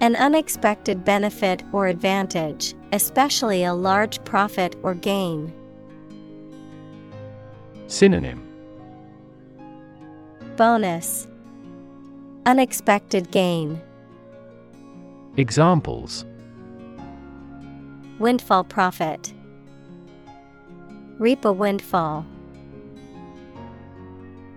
An 0.00 0.16
unexpected 0.16 1.04
benefit 1.04 1.62
or 1.72 1.88
advantage, 1.88 2.74
especially 2.90 3.64
a 3.64 3.74
large 3.74 4.24
profit 4.24 4.76
or 4.82 4.94
gain. 4.94 5.52
Synonym 7.86 8.42
Bonus 10.56 11.28
Unexpected 12.46 13.30
gain. 13.30 13.78
Examples 15.36 16.24
Windfall 18.18 18.64
profit. 18.64 19.34
Reap 21.20 21.44
a 21.44 21.52
windfall. 21.52 22.24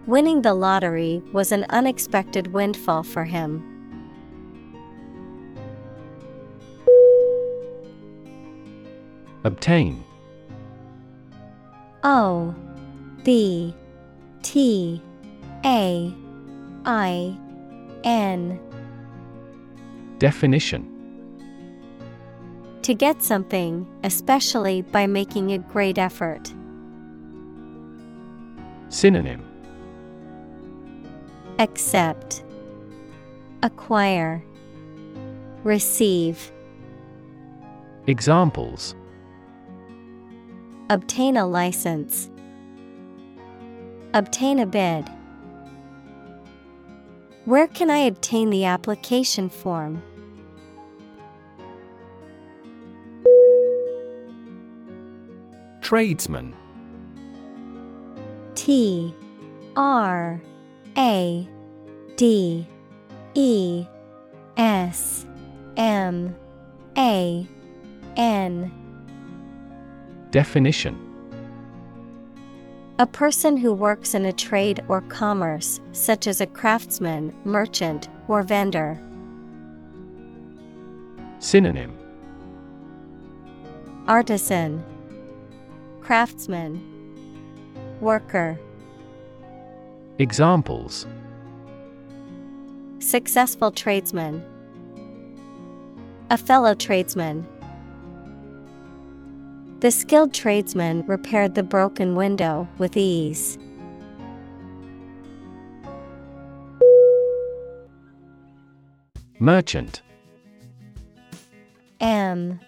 Winning 0.07 0.43
the 0.43 0.53
lottery 0.53 1.22
was 1.34 1.51
an 1.51 1.66
unexpected 1.70 2.53
windfall 2.53 3.03
for 3.03 3.26
him. 3.26 3.61
Obtain. 9.43 10.01
O 12.05 12.55
B 13.26 13.76
T 14.41 15.01
A 15.66 16.16
I 16.86 17.38
N. 18.05 18.57
Definition 20.18 20.93
To 22.84 22.94
get 22.94 23.24
something, 23.24 23.88
especially 24.04 24.82
by 24.82 25.08
making 25.08 25.54
a 25.54 25.58
great 25.58 25.98
effort. 25.98 26.54
Synonym 28.90 29.42
Accept, 31.60 32.44
Acquire, 33.64 34.44
Receive. 35.64 36.52
Examples 38.08 38.96
Obtain 40.90 41.38
a 41.38 41.48
license. 41.48 42.30
Obtain 44.14 44.60
a 44.60 44.66
bid. 44.66 45.10
Where 47.46 47.68
can 47.68 47.90
I 47.90 48.00
obtain 48.00 48.50
the 48.50 48.66
application 48.66 49.48
form? 49.48 50.04
Tradesman. 55.94 56.56
T 58.56 59.14
R 59.76 60.41
A 60.98 61.48
D 62.16 62.68
E 63.36 63.86
S 64.58 65.28
M 65.78 66.36
A 66.98 67.48
N. 68.18 68.72
Definition. 70.32 70.98
A 72.98 73.06
person 73.06 73.56
who 73.56 73.72
works 73.72 74.16
in 74.16 74.26
a 74.26 74.34
trade 74.34 74.84
or 74.88 75.02
commerce, 75.02 75.80
such 75.91 76.26
as 76.26 76.41
a 76.41 76.48
craftsman, 76.48 77.32
merchant, 77.46 78.10
or 78.28 78.41
vendor. 78.41 79.00
Synonym. 81.38 81.96
Artisan, 84.08 84.84
Craftsman, 86.04 86.82
Worker. 88.01 88.60
Examples 90.20 91.08
Successful 92.99 93.72
tradesman. 93.72 94.43
A 96.30 96.38
fellow 96.38 96.74
tradesman. 96.74 97.47
The 99.80 99.91
skilled 99.91 100.34
tradesman 100.34 101.06
repaired 101.08 101.56
the 101.56 101.64
broken 101.64 102.16
window 102.16 102.68
with 102.78 102.97
ease. 102.97 103.58
Merchant 109.39 110.01
M 112.01 112.60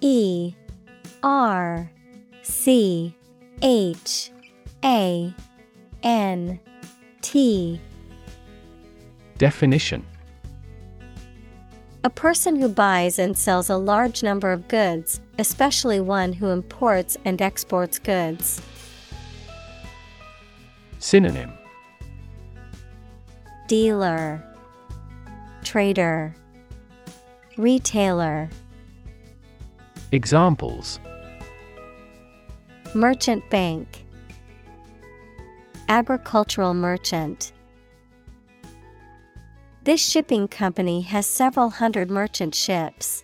E 0.00 0.54
R 1.24 1.90
C 2.48 3.12
H 3.60 4.30
A 4.84 5.34
N 6.04 6.60
T. 7.20 7.80
Definition. 9.36 10.06
A 12.04 12.10
person 12.10 12.54
who 12.54 12.68
buys 12.68 13.18
and 13.18 13.36
sells 13.36 13.68
a 13.68 13.76
large 13.76 14.22
number 14.22 14.52
of 14.52 14.68
goods, 14.68 15.20
especially 15.40 15.98
one 15.98 16.32
who 16.32 16.50
imports 16.50 17.16
and 17.24 17.42
exports 17.42 17.98
goods. 17.98 18.62
Synonym. 21.00 21.52
Dealer, 23.66 24.40
Trader, 25.64 26.32
Retailer. 27.56 28.48
Examples 30.12 31.00
Merchant 32.96 33.44
bank, 33.50 34.06
Agricultural 35.86 36.72
merchant. 36.72 37.52
This 39.84 40.00
shipping 40.00 40.48
company 40.48 41.02
has 41.02 41.26
several 41.26 41.68
hundred 41.68 42.10
merchant 42.10 42.54
ships. 42.54 43.22